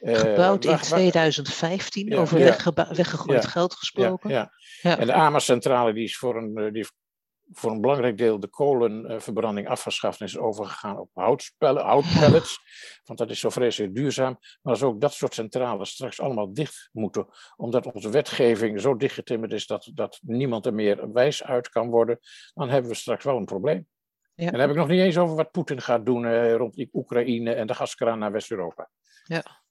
Uh, 0.00 0.14
Gebouwd 0.14 0.64
in 0.64 0.76
2015, 0.76 2.06
ja, 2.06 2.16
over 2.16 2.38
ja, 2.38 2.56
weggegooid 2.94 3.46
geld 3.46 3.74
gesproken. 3.74 4.30
Ja, 4.30 4.52
En 4.84 5.06
de 5.06 5.14
AMA-centrale 5.14 5.92
die 5.92 6.04
is 6.04 6.16
voor 6.16 6.36
een, 6.36 6.72
die 6.72 6.86
voor 7.52 7.70
een 7.70 7.80
belangrijk 7.80 8.18
deel 8.18 8.40
de 8.40 8.48
kolenverbranding 8.48 9.68
afgeschaft 9.68 10.20
en 10.20 10.26
is 10.26 10.38
overgegaan 10.38 10.98
op 10.98 11.10
houtpellets. 11.12 12.58
Want 13.04 13.18
dat 13.18 13.30
is 13.30 13.40
zo 13.40 13.48
vreselijk 13.48 13.94
duurzaam. 13.94 14.38
Maar 14.62 14.72
als 14.72 14.82
ook 14.82 15.00
dat 15.00 15.12
soort 15.12 15.34
centrales 15.34 15.90
straks 15.90 16.20
allemaal 16.20 16.52
dicht 16.52 16.88
moeten, 16.92 17.26
omdat 17.56 17.92
onze 17.92 18.10
wetgeving 18.10 18.80
zo 18.80 18.96
dichtgetimmerd 18.96 19.52
is 19.52 19.66
dat, 19.66 19.90
dat 19.94 20.18
niemand 20.22 20.66
er 20.66 20.74
meer 20.74 21.12
wijs 21.12 21.44
uit 21.44 21.68
kan 21.68 21.90
worden, 21.90 22.18
dan 22.54 22.68
hebben 22.68 22.90
we 22.90 22.96
straks 22.96 23.24
wel 23.24 23.36
een 23.36 23.44
probleem. 23.44 23.86
Ja. 24.34 24.44
En 24.44 24.50
dan 24.50 24.60
heb 24.60 24.70
ik 24.70 24.76
nog 24.76 24.88
niet 24.88 25.00
eens 25.00 25.18
over 25.18 25.36
wat 25.36 25.50
Poetin 25.50 25.80
gaat 25.80 26.06
doen 26.06 26.26
eh, 26.26 26.54
rond 26.54 26.86
Oekraïne 26.92 27.54
en 27.54 27.66
de 27.66 27.74
gaskraan 27.74 28.18
naar 28.18 28.32
West-Europa. 28.32 28.90
Ja. 29.24 29.62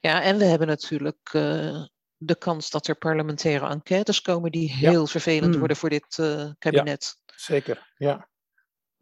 ja, 0.00 0.22
en 0.22 0.38
we 0.38 0.44
hebben 0.44 0.66
natuurlijk 0.66 1.32
uh, 1.32 1.84
de 2.22 2.36
kans 2.36 2.70
dat 2.70 2.86
er 2.86 2.94
parlementaire 2.94 3.68
enquêtes 3.68 4.20
komen 4.20 4.50
die 4.50 4.72
heel 4.72 5.00
ja. 5.00 5.06
vervelend 5.06 5.52
mm. 5.52 5.58
worden 5.58 5.76
voor 5.76 5.90
dit 5.90 6.18
uh, 6.20 6.50
kabinet. 6.58 7.20
Ja, 7.26 7.32
zeker, 7.36 7.92
ja. 7.96 8.28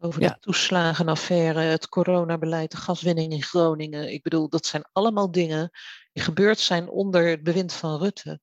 Over 0.01 0.19
de 0.19 0.37
toeslagenaffaire, 0.39 1.59
het 1.59 1.89
coronabeleid, 1.89 2.71
de 2.71 2.77
gaswinning 2.77 3.31
in 3.31 3.43
Groningen. 3.43 4.11
Ik 4.11 4.23
bedoel, 4.23 4.49
dat 4.49 4.65
zijn 4.65 4.89
allemaal 4.91 5.31
dingen 5.31 5.69
die 6.11 6.23
gebeurd 6.23 6.59
zijn 6.59 6.89
onder 6.89 7.27
het 7.27 7.43
bewind 7.43 7.73
van 7.73 7.99
Rutte. 7.99 8.39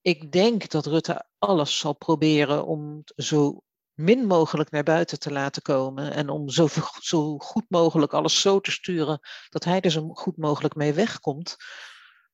Ik 0.00 0.32
denk 0.32 0.68
dat 0.68 0.86
Rutte 0.86 1.26
alles 1.38 1.78
zal 1.78 1.92
proberen 1.92 2.66
om 2.66 3.02
zo 3.16 3.62
min 3.92 4.26
mogelijk 4.26 4.70
naar 4.70 4.82
buiten 4.82 5.18
te 5.18 5.32
laten 5.32 5.62
komen. 5.62 6.12
En 6.12 6.28
om 6.28 6.48
zo, 6.48 6.68
zo 7.00 7.38
goed 7.38 7.64
mogelijk 7.68 8.12
alles 8.12 8.40
zo 8.40 8.60
te 8.60 8.70
sturen 8.70 9.20
dat 9.48 9.64
hij 9.64 9.80
er 9.80 9.90
zo 9.90 10.08
goed 10.08 10.36
mogelijk 10.36 10.74
mee 10.74 10.92
wegkomt. 10.92 11.56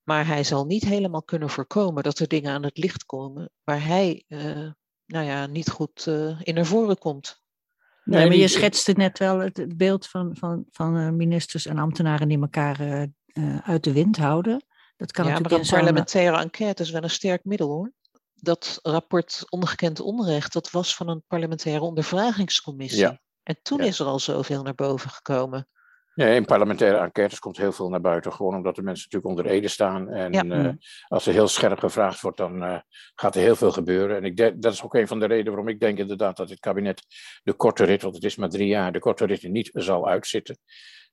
Maar 0.07 0.27
hij 0.27 0.45
zal 0.45 0.65
niet 0.65 0.83
helemaal 0.83 1.23
kunnen 1.23 1.51
voorkomen 1.51 2.03
dat 2.03 2.19
er 2.19 2.29
dingen 2.29 2.53
aan 2.53 2.63
het 2.63 2.79
licht 2.79 3.05
komen 3.05 3.51
waar 3.65 3.85
hij 3.85 4.25
uh, 4.29 4.71
nou 5.07 5.25
ja, 5.25 5.47
niet 5.47 5.71
goed 5.71 6.07
uh, 6.09 6.41
in 6.43 6.55
naar 6.55 6.67
voren 6.67 6.99
komt. 6.99 7.43
Nee, 8.05 8.27
maar 8.27 8.37
je 8.37 8.49
schetste 8.49 8.93
net 8.93 9.19
wel 9.19 9.39
het, 9.39 9.57
het 9.57 9.77
beeld 9.77 10.07
van, 10.07 10.37
van, 10.37 10.65
van 10.71 10.97
uh, 10.97 11.11
ministers 11.11 11.67
en 11.67 11.79
ambtenaren 11.79 12.29
die 12.29 12.41
elkaar 12.41 13.09
uit 13.63 13.85
de 13.85 13.93
wind 13.93 14.17
houden. 14.17 14.65
Dat 14.97 15.13
kan 15.13 15.25
ja, 15.25 15.31
natuurlijk 15.31 15.63
maar 15.63 15.73
een 15.73 15.85
parlementaire 15.85 16.39
enquête 16.39 16.83
is 16.83 16.91
wel 16.91 17.03
een 17.03 17.11
sterk 17.11 17.45
middel 17.45 17.69
hoor. 17.69 17.93
Dat 18.35 18.79
rapport 18.83 19.45
Ongekend 19.49 20.01
Onrecht, 20.01 20.53
dat 20.53 20.71
was 20.71 20.95
van 20.95 21.09
een 21.09 21.23
parlementaire 21.27 21.85
ondervragingscommissie. 21.85 23.01
Ja. 23.01 23.21
En 23.43 23.59
toen 23.63 23.79
Ja. 23.79 23.85
is 23.85 23.99
er 23.99 24.07
al 24.07 24.19
zoveel 24.19 24.63
naar 24.63 24.75
boven 24.75 25.11
gekomen. 25.11 25.69
Ja, 26.17 26.27
in 26.27 26.45
parlementaire 26.45 26.99
enquêtes 26.99 27.39
komt 27.39 27.57
heel 27.57 27.73
veel 27.73 27.89
naar 27.89 28.01
buiten, 28.01 28.33
gewoon 28.33 28.55
omdat 28.55 28.75
de 28.77 28.83
mensen 28.83 29.09
natuurlijk 29.11 29.39
onder 29.39 29.53
ede 29.53 29.69
staan. 29.69 30.09
En 30.09 30.33
Ja. 30.33 30.45
eh, 30.45 30.73
als 31.09 31.27
er 31.27 31.33
heel 31.33 31.49
scherp 31.49 31.79
gevraagd 31.79 32.21
wordt, 32.21 32.37
dan 32.37 32.63
eh, 32.63 32.79
gaat 33.15 33.35
er 33.35 33.41
heel 33.41 33.57
veel 33.57 33.73
gebeuren. 33.73 34.17
En 34.17 34.25
ik 34.25 34.37
denk, 34.37 34.63
dat 34.63 34.73
is 34.73 34.83
ook 34.83 34.95
een 34.95 35.07
van 35.09 35.21
de 35.21 35.27
redenen 35.27 35.53
waarom 35.53 35.69
ik 35.69 35.81
denk 35.81 35.99
inderdaad 35.99 36.37
dat 36.37 36.51
het 36.51 36.61
kabinet 36.61 37.03
de 37.43 37.53
korte 37.53 37.85
rit, 37.85 38.03
want 38.03 38.15
het 38.15 38.25
is 38.25 38.37
maar 38.37 38.49
drie 38.49 38.67
jaar, 38.69 38.93
de 38.93 38.99
korte 38.99 39.25
rit 39.25 39.43
niet 39.43 39.71
zal 39.73 40.09
uitzitten. 40.09 40.59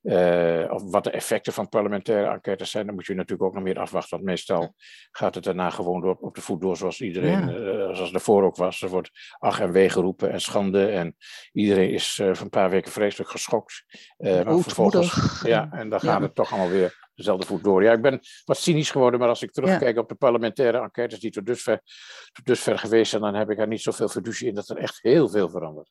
Eh, 0.04 0.64
of 0.72 0.82
wat 0.90 1.04
de 1.04 1.10
effecten 1.10 1.52
van 1.52 1.68
parlementaire 1.68 2.30
enquêtes 2.30 2.70
zijn, 2.70 2.86
dan 2.86 2.94
moet 2.94 3.06
je 3.06 3.14
natuurlijk 3.14 3.42
ook 3.48 3.54
nog 3.54 3.62
meer 3.62 3.78
afwachten. 3.78 4.10
Want 4.16 4.22
meestal 4.28 4.74
gaat 5.10 5.34
het 5.34 5.44
daarna 5.44 5.70
gewoon 5.70 6.00
door, 6.00 6.16
op 6.20 6.34
de 6.34 6.40
voet 6.40 6.60
door 6.60 6.76
zoals 6.76 7.00
iedereen, 7.00 7.48
eh, 7.48 7.94
zoals 7.94 8.12
daarvoor 8.12 8.44
ook 8.44 8.56
was. 8.56 8.82
Er 8.82 8.88
wordt 8.88 9.10
ach 9.38 9.60
en 9.60 9.72
wee 9.72 9.88
geroepen 9.88 10.30
en 10.30 10.40
schande. 10.40 10.86
En 10.86 11.16
iedereen 11.52 11.90
is 11.90 12.18
eh, 12.20 12.26
voor 12.26 12.44
een 12.44 12.50
paar 12.50 12.70
weken 12.70 12.92
vreselijk 12.92 13.30
geschokt. 13.30 13.84
Maar 14.16 14.46
Ootmoedig. 14.46 15.42
ja, 15.46 15.68
en 15.72 15.88
dan 15.88 16.00
gaat 16.00 16.18
Ja. 16.18 16.26
het 16.26 16.34
toch 16.34 16.50
allemaal 16.52 16.70
weer 16.70 17.08
dezelfde 17.14 17.46
voet 17.46 17.64
door. 17.64 17.82
Ja, 17.82 17.92
ik 17.92 18.02
ben 18.02 18.20
wat 18.44 18.56
cynisch 18.58 18.90
geworden, 18.90 19.20
maar 19.20 19.28
als 19.28 19.42
ik 19.42 19.52
terugkijk 19.52 19.98
op 19.98 20.08
de 20.08 20.14
parlementaire 20.14 20.78
enquêtes 20.78 21.20
die 21.20 21.30
tot 21.30 21.46
dusver, 21.46 21.80
tot 22.32 22.44
dusver 22.46 22.78
geweest 22.78 23.10
zijn, 23.10 23.22
dan 23.22 23.34
heb 23.34 23.50
ik 23.50 23.58
er 23.58 23.68
niet 23.68 23.82
zoveel 23.82 24.08
fiducie 24.08 24.48
in 24.48 24.54
dat 24.54 24.68
er 24.68 24.76
echt 24.76 24.98
heel 25.02 25.28
veel 25.28 25.48
verandert. 25.48 25.90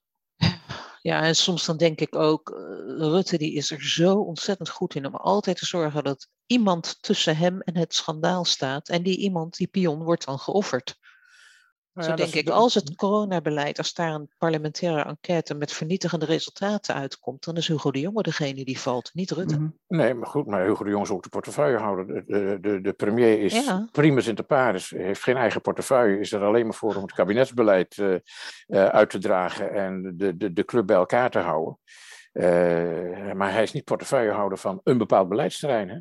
Ja, 1.06 1.22
en 1.24 1.36
soms 1.36 1.66
dan 1.66 1.78
denk 1.78 2.00
ik 2.00 2.16
ook, 2.16 2.50
eh, 2.50 2.58
Rutte 2.98 3.38
die 3.38 3.54
is 3.54 3.72
er 3.72 3.84
zo 3.84 4.20
ontzettend 4.20 4.70
goed 4.70 4.96
in 4.96 5.06
om 5.06 5.16
altijd 5.16 5.58
te 5.58 5.66
zorgen 5.66 6.04
dat 6.04 6.28
iemand 6.46 7.02
tussen 7.02 7.38
hem 7.38 7.62
en 7.62 7.78
het 7.78 7.94
schandaal 7.96 8.46
staat. 8.46 8.90
En 8.90 9.04
die 9.04 9.18
iemand, 9.18 9.56
die 9.56 9.68
pion, 9.68 10.04
wordt 10.04 10.26
dan 10.26 10.40
geofferd. 10.40 10.98
Nou 11.94 12.06
Zo 12.08 12.12
ja, 12.14 12.16
denk 12.18 12.34
ik, 12.34 12.46
de- 12.46 12.52
als 12.52 12.74
het 12.74 12.96
coronabeleid, 12.96 13.78
als 13.78 13.94
daar 13.94 14.14
een 14.14 14.30
parlementaire 14.38 15.04
enquête 15.04 15.54
met 15.54 15.72
vernietigende 15.74 16.26
resultaten 16.26 16.96
uitkomt, 16.96 17.44
dan 17.44 17.56
is 17.56 17.68
Hugo 17.68 17.92
de 17.92 18.00
Jonge 18.00 18.22
degene 18.24 18.66
die 18.66 18.80
valt, 18.80 19.10
niet 19.14 19.32
Rutte. 19.32 19.56
Mhm. 19.60 19.68
Nee, 19.88 20.14
maar 20.14 20.28
goed, 20.28 20.46
maar 20.48 20.66
Hugo 20.66 20.84
de 20.84 20.90
Jong 20.90 21.04
is 21.04 21.10
ook 21.10 21.24
de 21.24 21.30
portefeuillehouder. 21.30 22.08
De, 22.08 22.24
de, 22.26 22.58
de, 22.62 22.82
de 22.82 22.94
premier 22.94 23.42
is 23.42 23.66
Ja. 23.66 23.88
primus 23.92 24.28
inter 24.28 24.44
pares, 24.46 24.90
heeft 24.90 25.24
geen 25.24 25.38
eigen 25.38 25.62
portefeuille, 25.62 26.20
is 26.20 26.32
er 26.32 26.44
alleen 26.44 26.66
maar 26.66 26.74
voor 26.76 26.96
om 26.96 27.02
het 27.02 27.14
kabinetsbeleid 27.14 27.98
eh, 27.98 28.14
eh, 28.14 28.86
uit 28.86 29.10
te 29.10 29.20
dragen 29.20 29.72
en 29.72 30.14
de, 30.18 30.38
de, 30.38 30.54
de 30.54 30.66
club 30.66 30.86
bij 30.88 30.96
elkaar 30.96 31.30
te 31.30 31.40
houden. 31.40 31.80
Eh, 32.32 33.32
maar 33.34 33.52
hij 33.52 33.64
is 33.64 33.72
niet 33.72 33.84
portefeuillehouder 33.84 34.58
van 34.58 34.82
een 34.84 34.98
bepaald 34.98 35.30
beleidsterrein. 35.30 35.90
Hè? 35.90 35.98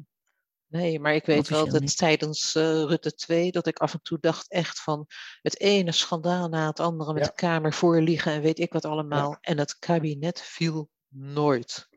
Nee, 0.73 1.01
maar 1.01 1.15
ik 1.15 1.25
weet 1.27 1.49
wel 1.49 1.69
dat 1.69 1.81
niet. 1.81 1.97
tijdens 1.97 2.55
eh, 2.55 2.63
Rutte 2.83 3.15
2 3.15 3.51
dat 3.53 3.67
ik 3.67 3.79
af 3.79 3.93
en 3.93 4.01
toe 4.03 4.19
dacht 4.21 4.51
echt 4.51 4.81
van 4.81 5.07
het 5.43 5.61
ene 5.61 5.93
schandaal 5.93 6.49
na 6.49 6.67
het 6.67 6.81
andere 6.81 7.13
met 7.13 7.23
Ja. 7.23 7.29
de 7.29 7.35
Kamer 7.35 7.73
voorliegen 7.73 8.33
en 8.33 8.41
weet 8.43 8.59
ik 8.59 8.73
wat 8.73 8.85
allemaal. 8.85 9.37
En 9.41 9.59
het 9.59 9.79
kabinet 9.79 10.41
viel 10.43 10.89
nooit. 11.09 11.89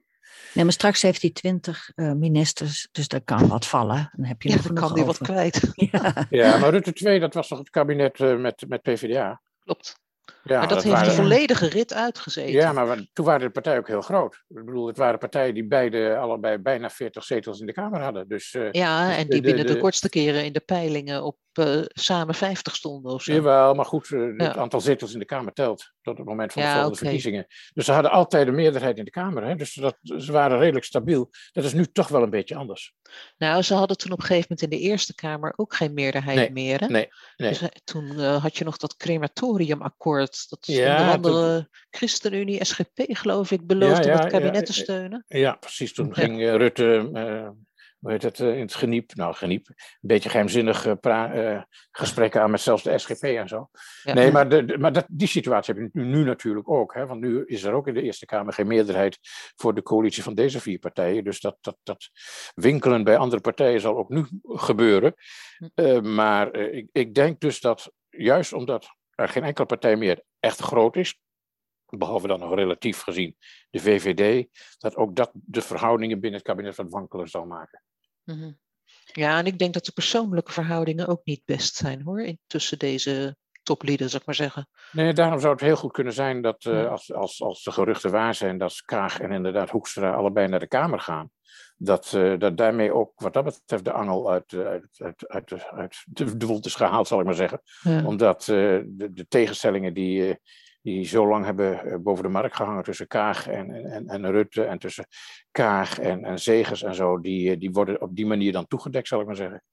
Nee, 0.53 0.63
maar 0.63 0.73
straks 0.73 1.01
heeft 1.01 1.21
hij 1.21 1.31
twintig 1.31 1.91
eh, 1.95 2.11
ministers, 2.11 2.88
dus 2.91 3.07
daar 3.07 3.21
kan 3.21 3.47
wat 3.47 3.65
vallen. 3.65 4.09
Dan 4.15 4.25
heb 4.25 4.41
je 4.41 4.49
Ja, 4.49 4.55
nog 4.55 4.65
dan 4.65 4.75
kan 4.75 4.93
hij 4.93 5.05
wat 5.05 5.17
kwijt. 5.17 5.61
Ja. 5.91 6.25
Ja, 6.29 6.57
maar 6.57 6.69
Rutte 6.69 6.93
2, 6.93 7.19
dat 7.19 7.33
was 7.33 7.47
toch 7.47 7.57
het 7.59 7.69
kabinet 7.69 8.19
eh, 8.19 8.38
met, 8.38 8.63
met 8.67 8.81
PvdA? 8.81 9.41
Klopt. 9.59 9.99
Ja, 10.47 10.60
maar 10.60 10.67
dat, 10.67 10.84
heeft 10.84 10.95
waren- 10.95 11.10
de 11.10 11.15
volledige 11.15 11.67
rit 11.67 11.93
uitgezeten. 11.93 12.51
Ja, 12.51 12.71
maar 12.73 13.05
toen 13.13 13.25
waren 13.25 13.41
de 13.45 13.49
partijen 13.49 13.79
ook 13.79 13.88
heel 13.88 14.01
groot. 14.01 14.43
Ik 14.47 14.65
bedoel, 14.65 14.88
het 14.88 14.97
waren 14.97 15.19
partijen 15.19 15.53
die 15.53 15.67
beide 15.67 16.17
allebei 16.17 16.58
bijna 16.58 16.89
40 16.89 17.23
zetels 17.23 17.60
in 17.60 17.65
de 17.65 17.73
Kamer 17.73 18.01
hadden. 18.01 18.27
Dus 18.27 18.53
eh, 18.53 18.71
Ja, 18.71 19.08
Dus 19.08 19.17
en 19.17 19.23
de- 19.23 19.29
die 19.29 19.41
binnen 19.41 19.65
de, 19.65 19.73
de- 19.73 19.79
kortste 19.79 20.10
keren 20.10 20.45
in 20.45 20.53
de 20.53 20.60
peilingen 20.60 21.23
op 21.23 21.38
eh, 21.53 21.81
samen 21.86 22.36
50 22.36 22.75
stonden 22.75 23.13
of 23.13 23.23
zo. 23.23 23.34
Jawel, 23.34 23.73
maar 23.73 23.86
goed, 23.86 24.12
eh, 24.12 24.19
het 24.38 24.58
aantal 24.58 24.81
zetels 24.81 25.13
in 25.13 25.19
de 25.19 25.25
Kamer 25.25 25.53
telt 25.53 25.91
tot 26.01 26.17
het 26.17 26.27
moment 26.27 26.53
van 26.53 26.62
de 26.62 26.67
Ja, 26.67 26.73
volgende 26.73 26.97
verkiezingen. 26.99 27.45
Dus 27.73 27.86
ze 27.86 27.91
hadden 27.91 28.12
altijd 28.12 28.47
een 28.47 28.55
meerderheid 28.55 28.97
in 28.97 29.05
de 29.05 29.12
Kamer. 29.12 29.43
Hè? 29.47 29.55
Dus 29.55 29.73
dat, 29.73 29.97
ze 30.01 30.31
waren 30.31 30.60
redelijk 30.60 30.86
stabiel. 30.86 31.29
Dat 31.51 31.63
is 31.63 31.73
nu 31.73 31.86
toch 31.86 32.08
wel 32.08 32.23
een 32.23 32.29
beetje 32.29 32.55
anders. 32.55 32.93
Nou, 33.38 33.62
ze 33.62 33.73
hadden 33.73 33.97
toen 33.97 34.12
op 34.12 34.17
een 34.19 34.25
gegeven 34.25 34.47
moment 34.49 34.71
in 34.73 34.79
de 34.79 34.86
Eerste 34.89 35.15
Kamer 35.15 35.53
ook 35.55 35.75
geen 35.75 35.93
meerderheid 35.93 36.38
Nee, 36.38 36.51
meer. 36.51 36.79
Hè? 36.79 36.88
nee, 36.88 37.08
nee. 37.36 37.49
Dus, 37.49 37.69
toen 37.84 38.19
had 38.19 38.58
je 38.58 38.63
nog 38.63 38.77
dat 38.77 38.95
crematoriumakkoord. 38.97 40.35
Dat 40.50 40.65
Ja, 40.65 40.91
onder 40.91 41.06
dat- 41.06 41.15
andere 41.15 41.69
ChristenUnie, 41.89 42.65
SGP 42.65 43.04
geloof 43.08 43.52
ik, 43.52 43.65
beloofde 43.67 44.08
Ja, 44.08 44.13
ja, 44.13 44.19
het 44.19 44.32
kabinet 44.32 44.56
ja, 44.56 44.62
te 44.74 44.74
ja. 44.78 44.84
steunen. 44.84 45.24
Ja, 45.28 45.54
precies. 45.56 45.93
Toen 45.93 46.08
Ja. 46.08 46.13
ging 46.13 46.41
eh, 46.41 46.56
Rutte, 46.56 47.10
eh, 47.13 47.50
hoe 48.00 48.12
heet 48.13 48.24
het, 48.24 48.39
eh, 48.39 48.54
in 48.56 48.62
het 48.62 48.76
geniep, 48.76 49.13
nou 49.15 49.34
geniep, 49.36 49.67
een 49.67 49.76
beetje 50.02 50.30
geheimzinnig 50.30 50.86
eh, 50.86 51.54
eh, 51.56 51.62
gesprekken 51.91 52.41
aan 52.41 52.52
met 52.52 52.62
zelfs 52.62 52.84
de 52.84 52.98
SGP 52.98 53.24
en 53.24 53.48
zo. 53.48 53.69
Ja. 54.04 54.13
Nee, 54.13 54.32
maar, 54.32 54.50
de, 54.50 54.65
de- 54.65 54.78
maar 54.78 54.93
dat, 54.93 55.06
die 55.10 55.28
situatie 55.28 55.74
heb 55.74 55.84
je 55.84 56.00
nu, 56.00 56.06
nu 56.06 56.24
natuurlijk 56.24 56.69
ook. 56.69 56.93
Hè? 56.93 57.06
Want 57.06 57.21
nu 57.21 57.43
is 57.45 57.63
er 57.63 57.74
ook 57.74 57.88
in 57.88 57.93
de 57.93 58.02
Eerste 58.02 58.26
Kamer 58.26 58.54
geen 58.54 58.67
meerderheid 58.67 59.17
voor 59.56 59.74
de 59.76 59.82
coalitie 59.84 60.24
van 60.24 60.34
deze 60.34 60.60
vier 60.60 60.80
partijen. 60.80 61.24
Dus 61.24 61.39
dat, 61.39 61.58
dat, 61.62 61.78
dat 61.84 62.10
winkelen 62.56 63.04
bij 63.04 63.17
andere 63.17 63.41
partijen 63.41 63.82
zal 63.82 63.98
ook 63.98 64.10
nu 64.10 64.26
gebeuren. 64.43 65.13
Hm. 65.58 65.65
Eh, 65.74 66.02
maar 66.02 66.52
eh, 66.52 66.74
ik, 66.78 66.89
ik 66.91 67.13
denk 67.13 67.39
dus 67.39 67.60
dat 67.60 67.91
juist 68.10 68.54
omdat 68.54 68.95
er 69.15 69.30
geen 69.30 69.43
enkele 69.43 69.65
partij 69.65 69.95
meer 69.95 70.23
echt 70.39 70.60
groot 70.60 70.95
is, 70.95 71.19
behalve 71.86 72.28
dan 72.28 72.39
nog 72.39 72.56
relatief 72.56 73.01
gezien 73.01 73.38
de 73.69 73.80
VVD, 73.80 74.47
dat 74.78 74.95
ook 74.95 75.15
dat 75.15 75.32
de 75.34 75.62
verhoudingen 75.62 76.19
binnen 76.19 76.39
het 76.39 76.49
kabinet 76.49 76.75
wat 76.75 76.89
wankeler 76.89 77.28
zal 77.28 77.45
maken. 77.45 77.84
Mhm. 78.23 78.51
Ja, 79.13 79.38
en 79.38 79.45
ik 79.45 79.60
denk 79.60 79.73
dat 79.73 79.86
de 79.86 79.91
persoonlijke 79.91 80.51
verhoudingen 80.51 81.08
ook 81.08 81.25
niet 81.25 81.41
best 81.45 81.75
zijn 81.75 82.01
hoor, 82.01 82.36
tussen 82.47 82.80
deze 82.80 83.38
toplieden, 83.65 84.10
zou 84.10 84.19
ik 84.21 84.25
maar 84.28 84.36
zeggen. 84.36 84.67
Nee, 84.91 85.13
daarom 85.13 85.39
zou 85.39 85.51
het 85.54 85.62
heel 85.62 85.75
goed 85.75 85.91
kunnen 85.91 86.13
zijn 86.13 86.41
dat 86.41 86.65
eh, 86.65 86.89
als, 86.91 87.13
als, 87.13 87.41
als 87.41 87.63
de 87.63 87.71
geruchten 87.71 88.12
waar 88.12 88.36
zijn 88.36 88.58
dat 88.58 88.82
Kaag 88.86 89.19
en 89.19 89.32
inderdaad 89.32 89.69
Hoekstra 89.69 90.12
allebei 90.13 90.47
naar 90.47 90.60
de 90.60 90.67
Kamer 90.67 90.99
gaan, 90.99 91.30
dat, 91.78 92.13
eh, 92.13 92.34
dat 92.38 92.58
daarmee 92.58 92.93
ook 92.93 93.12
wat 93.15 93.34
dat 93.34 93.43
betreft 93.43 93.86
de 93.86 93.91
angel 93.91 94.32
uit, 94.32 94.54
eh, 94.54 94.60
uit, 94.65 94.88
uit, 94.97 95.28
uit, 95.28 95.49
de- 95.49 95.71
uit 95.71 96.04
de, 96.39 96.45
wond 96.45 96.65
is 96.65 96.75
gehaald, 96.75 97.08
zal 97.08 97.19
ik 97.19 97.25
maar 97.25 97.34
zeggen. 97.34 97.62
Ja. 97.82 98.06
Omdat 98.06 98.43
de, 98.43 98.84
de 99.12 99.28
tegenstellingen 99.28 99.93
die, 99.93 100.39
die 100.82 101.06
zo 101.06 101.28
lang 101.28 101.45
hebben 101.45 102.04
boven 102.04 102.23
de 102.23 102.30
markt 102.30 102.56
gehangen 102.56 102.84
tussen 102.84 103.08
Kaag 103.08 103.47
en, 103.47 103.71
en, 103.91 104.08
en 104.08 104.32
Rutte 104.32 104.63
en 104.63 104.80
tussen 104.80 105.06
Kaag 105.51 105.99
en, 105.99 106.23
en 106.23 106.39
Zegers 106.39 106.84
en 106.84 106.95
zo, 106.95 107.19
die, 107.19 107.58
die 107.58 107.71
worden 107.71 108.01
op 108.01 108.15
die 108.15 108.25
manier 108.25 108.51
dan 108.51 108.67
toegedekt, 108.67 109.08
zal 109.08 109.19
ik 109.19 109.25
maar 109.25 109.36
zeggen. 109.36 109.63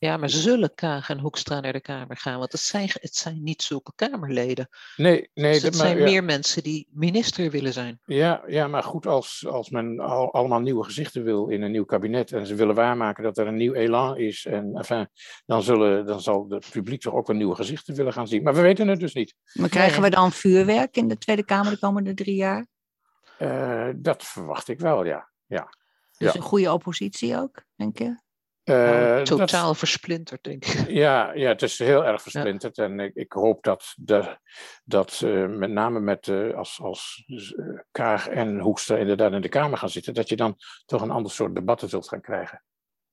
Ja, 0.00 0.16
maar 0.16 0.30
zullen 0.30 0.74
Kaag 0.74 1.10
en 1.10 1.18
Hoekstra 1.18 1.60
naar 1.60 1.72
de 1.72 1.80
Kamer 1.80 2.16
gaan? 2.16 2.38
Want 2.38 2.52
het 2.52 2.60
zijn, 2.60 2.88
het 2.92 3.14
zijn 3.14 3.42
niet 3.42 3.62
zulke 3.62 3.92
Kamerleden. 3.94 4.68
Nee, 4.96 5.30
nee. 5.34 5.52
Dus 5.52 5.62
het 5.62 5.76
zijn 5.76 6.02
meer 6.02 6.24
mensen 6.24 6.62
die 6.62 6.88
minister 6.90 7.50
willen 7.50 7.72
zijn. 7.72 8.00
Ja, 8.04 8.42
ja 8.46 8.66
maar 8.68 8.82
goed, 8.82 9.06
als, 9.06 9.46
als 9.46 9.70
men 9.70 9.98
al, 9.98 10.32
allemaal 10.32 10.60
nieuwe 10.60 10.84
gezichten 10.84 11.24
wil 11.24 11.48
in 11.48 11.62
een 11.62 11.70
nieuw 11.70 11.84
kabinet 11.84 12.32
en 12.32 12.46
ze 12.46 12.54
willen 12.54 12.74
waarmaken 12.74 13.22
dat 13.22 13.38
er 13.38 13.46
een 13.46 13.56
nieuw 13.56 13.72
elan 13.72 14.16
is, 14.16 14.46
en, 14.46 14.74
enfin, 14.74 15.08
dan, 15.46 15.62
zullen, 15.62 16.06
dan 16.06 16.20
zal 16.20 16.46
het 16.48 16.70
publiek 16.70 17.00
toch 17.00 17.14
ook 17.14 17.26
wel 17.26 17.36
nieuwe 17.36 17.54
gezichten 17.54 17.94
willen 17.94 18.12
gaan 18.12 18.28
zien. 18.28 18.42
Maar 18.42 18.54
we 18.54 18.60
weten 18.60 18.88
het 18.88 19.00
dus 19.00 19.14
niet. 19.14 19.34
Maar 19.52 19.68
krijgen 19.68 20.02
we 20.02 20.10
dan 20.10 20.32
vuurwerk 20.32 20.96
in 20.96 21.08
de 21.08 21.18
Tweede 21.18 21.44
Kamer 21.44 21.70
de 21.70 21.78
komende 21.78 22.14
drie 22.14 22.36
jaar? 22.36 22.66
Uh, 23.38 23.88
dat 23.96 24.22
verwacht 24.22 24.68
ik 24.68 24.80
wel, 24.80 25.04
ja. 25.04 25.30
ja. 25.46 25.68
Dus 26.18 26.32
ja. 26.32 26.34
een 26.34 26.46
goede 26.46 26.72
oppositie 26.72 27.36
ook, 27.36 27.64
denk 27.76 27.98
je? 27.98 28.28
Uh, 28.64 29.22
totaal 29.22 29.66
dat, 29.66 29.78
versplinterd, 29.78 30.42
denk 30.42 30.64
ik. 30.64 30.88
Ja, 30.90 31.32
ja, 31.32 31.48
het 31.48 31.62
is 31.62 31.78
heel 31.78 32.04
erg 32.04 32.22
versplinterd. 32.22 32.76
Ja. 32.76 32.84
En 32.84 33.00
ik, 33.00 33.14
ik, 33.14 33.32
hoop 33.32 33.62
dat, 33.62 33.94
de, 33.96 34.38
dat 34.84 35.20
uh, 35.24 35.46
met 35.46 35.70
name 35.70 36.00
met, 36.00 36.26
uh, 36.26 36.54
als, 36.54 36.80
als 36.82 37.24
Kaag 37.90 38.28
en 38.28 38.58
Hoekstra 38.58 38.96
inderdaad 38.96 39.32
in 39.32 39.40
de 39.40 39.48
Kamer 39.48 39.78
gaan 39.78 39.88
zitten, 39.88 40.14
dat 40.14 40.28
je 40.28 40.36
dan 40.36 40.56
toch 40.86 41.02
een 41.02 41.10
ander 41.10 41.32
soort 41.32 41.54
debatten 41.54 41.88
zult 41.88 42.08
gaan 42.08 42.20
krijgen. 42.20 42.62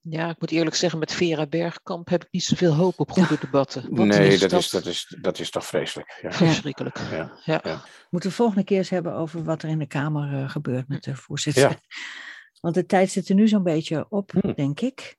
Ja, 0.02 0.30
ik 0.30 0.40
moet 0.40 0.52
eerlijk 0.52 0.76
zeggen, 0.76 1.00
met 1.00 1.14
Vera 1.14 1.46
Bergkamp 1.48 2.10
heb 2.10 2.24
ik 2.24 2.32
niet 2.32 2.44
zoveel 2.44 2.74
hoop 2.74 3.00
op 3.00 3.12
goede 3.12 3.38
debatten. 3.40 3.96
Wat 3.96 4.06
nee, 4.06 4.28
is 4.28 4.40
dat, 4.40 4.50
dat, 4.50 4.60
Is, 4.60 4.70
dat, 4.70 4.86
is, 4.86 5.16
dat 5.22 5.40
is 5.40 5.50
toch 5.50 5.66
vreselijk. 5.66 6.20
Ja. 6.22 6.32
Verschrikkelijk. 6.32 6.98
Ja. 6.98 7.32
Ja. 7.44 7.60
ja. 7.64 7.82
Moeten 8.10 8.30
we 8.30 8.36
volgende 8.36 8.64
keer 8.64 8.78
eens 8.78 8.90
hebben 8.90 9.14
over 9.14 9.44
wat 9.44 9.64
er 9.64 9.70
in 9.70 9.80
de 9.80 9.88
Kamer 9.88 10.50
gebeurt 10.50 10.88
met 10.88 11.04
de 11.04 11.16
voorzitter. 11.16 11.76
Want 12.62 12.76
de 12.76 12.86
tijd 12.86 13.12
zit 13.12 13.30
er 13.30 13.36
nu 13.36 13.48
zo'n 13.48 13.64
beetje 13.64 14.06
op, 14.10 14.32
hmm. 14.32 14.54
denk 14.54 14.80
ik. 14.80 15.18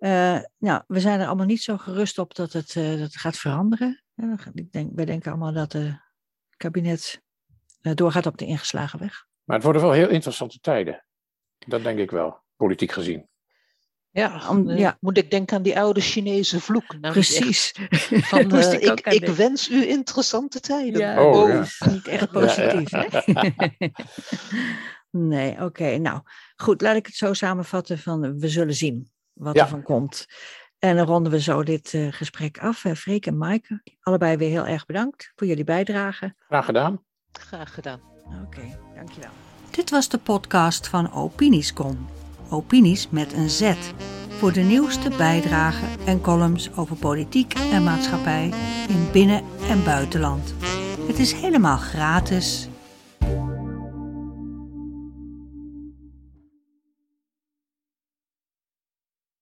Uh, 0.00 0.38
nou, 0.58 0.82
we 0.86 1.00
zijn 1.00 1.20
er 1.20 1.26
allemaal 1.26 1.46
niet 1.46 1.62
zo 1.62 1.76
gerust 1.76 2.18
op 2.18 2.34
dat 2.34 2.52
het, 2.52 2.74
uh, 2.74 2.90
dat 2.90 2.98
het 2.98 3.16
gaat 3.16 3.36
veranderen. 3.36 4.02
ik 4.54 4.72
denk, 4.72 4.90
wij 4.94 5.04
denken 5.04 5.30
allemaal 5.30 5.52
dat 5.52 5.72
het 5.72 6.00
kabinet 6.56 7.22
uh, 7.82 7.94
doorgaat 7.94 8.26
op 8.26 8.38
de 8.38 8.44
ingeslagen 8.44 8.98
weg. 8.98 9.26
Maar 9.44 9.56
het 9.56 9.64
worden 9.64 9.82
wel 9.82 9.92
heel 9.92 10.08
interessante 10.08 10.58
tijden. 10.60 11.04
Dat 11.58 11.82
denk 11.82 11.98
ik 11.98 12.10
wel, 12.10 12.42
politiek 12.56 12.92
gezien. 12.92 13.28
Ja, 14.10 14.48
Om, 14.48 14.70
ja. 14.70 14.96
moet 15.00 15.18
ik 15.18 15.30
denken 15.30 15.56
aan 15.56 15.62
die 15.62 15.78
oude 15.78 16.00
Chinese 16.00 16.60
vloek. 16.60 16.98
Nou, 17.00 17.12
Precies. 17.12 17.74
Van, 18.10 18.40
ik, 18.58 18.80
ik, 18.80 19.00
ik 19.00 19.26
wens 19.26 19.70
u 19.70 19.88
interessante 19.88 20.60
tijden. 20.60 21.00
Ja, 21.00 21.24
oh, 21.24 21.42
oh 21.42 21.48
ja. 21.48 21.90
niet 21.90 22.06
echt 22.06 22.30
positief. 22.30 22.90
Ja, 22.90 23.06
hè? 23.10 23.88
nee, 25.30 25.52
oké. 25.52 25.62
Okay, 25.62 25.96
nou, 25.96 26.20
goed, 26.56 26.80
laat 26.80 26.96
ik 26.96 27.06
het 27.06 27.14
zo 27.14 27.32
samenvatten 27.32 27.98
van 27.98 28.38
we 28.38 28.48
zullen 28.48 28.74
zien 28.74 29.10
wat 29.38 29.54
ja. 29.54 29.62
er 29.62 29.68
van 29.68 29.82
komt. 29.82 30.26
En 30.78 30.96
dan 30.96 31.06
ronden 31.06 31.32
we 31.32 31.40
zo 31.40 31.62
dit 31.62 31.92
uh, 31.92 32.12
gesprek 32.12 32.58
af. 32.58 32.84
Uh, 32.84 32.92
Freek 32.92 33.26
en 33.26 33.36
Maaike, 33.38 33.82
allebei 34.00 34.36
weer 34.36 34.50
heel 34.50 34.66
erg 34.66 34.86
bedankt 34.86 35.32
voor 35.36 35.46
jullie 35.46 35.64
bijdrage. 35.64 36.34
Graag 36.38 36.64
gedaan. 36.64 37.02
Graag 37.32 37.74
gedaan. 37.74 38.00
Oké, 38.24 38.42
okay, 38.44 38.78
dankjewel. 38.94 39.30
Dit 39.70 39.90
was 39.90 40.08
de 40.08 40.18
podcast 40.18 40.88
van 40.88 41.12
Opiniescom. 41.12 42.08
Opinies 42.50 43.10
met 43.10 43.32
een 43.32 43.50
Z. 43.50 43.74
Voor 44.28 44.52
de 44.52 44.60
nieuwste 44.60 45.10
bijdragen 45.16 46.06
en 46.06 46.20
columns 46.20 46.76
over 46.76 46.96
politiek 46.96 47.54
en 47.54 47.84
maatschappij 47.84 48.52
in 48.88 49.08
binnen- 49.12 49.44
en 49.68 49.84
buitenland. 49.84 50.54
Het 51.06 51.18
is 51.18 51.32
helemaal 51.32 51.76
gratis 51.76 52.68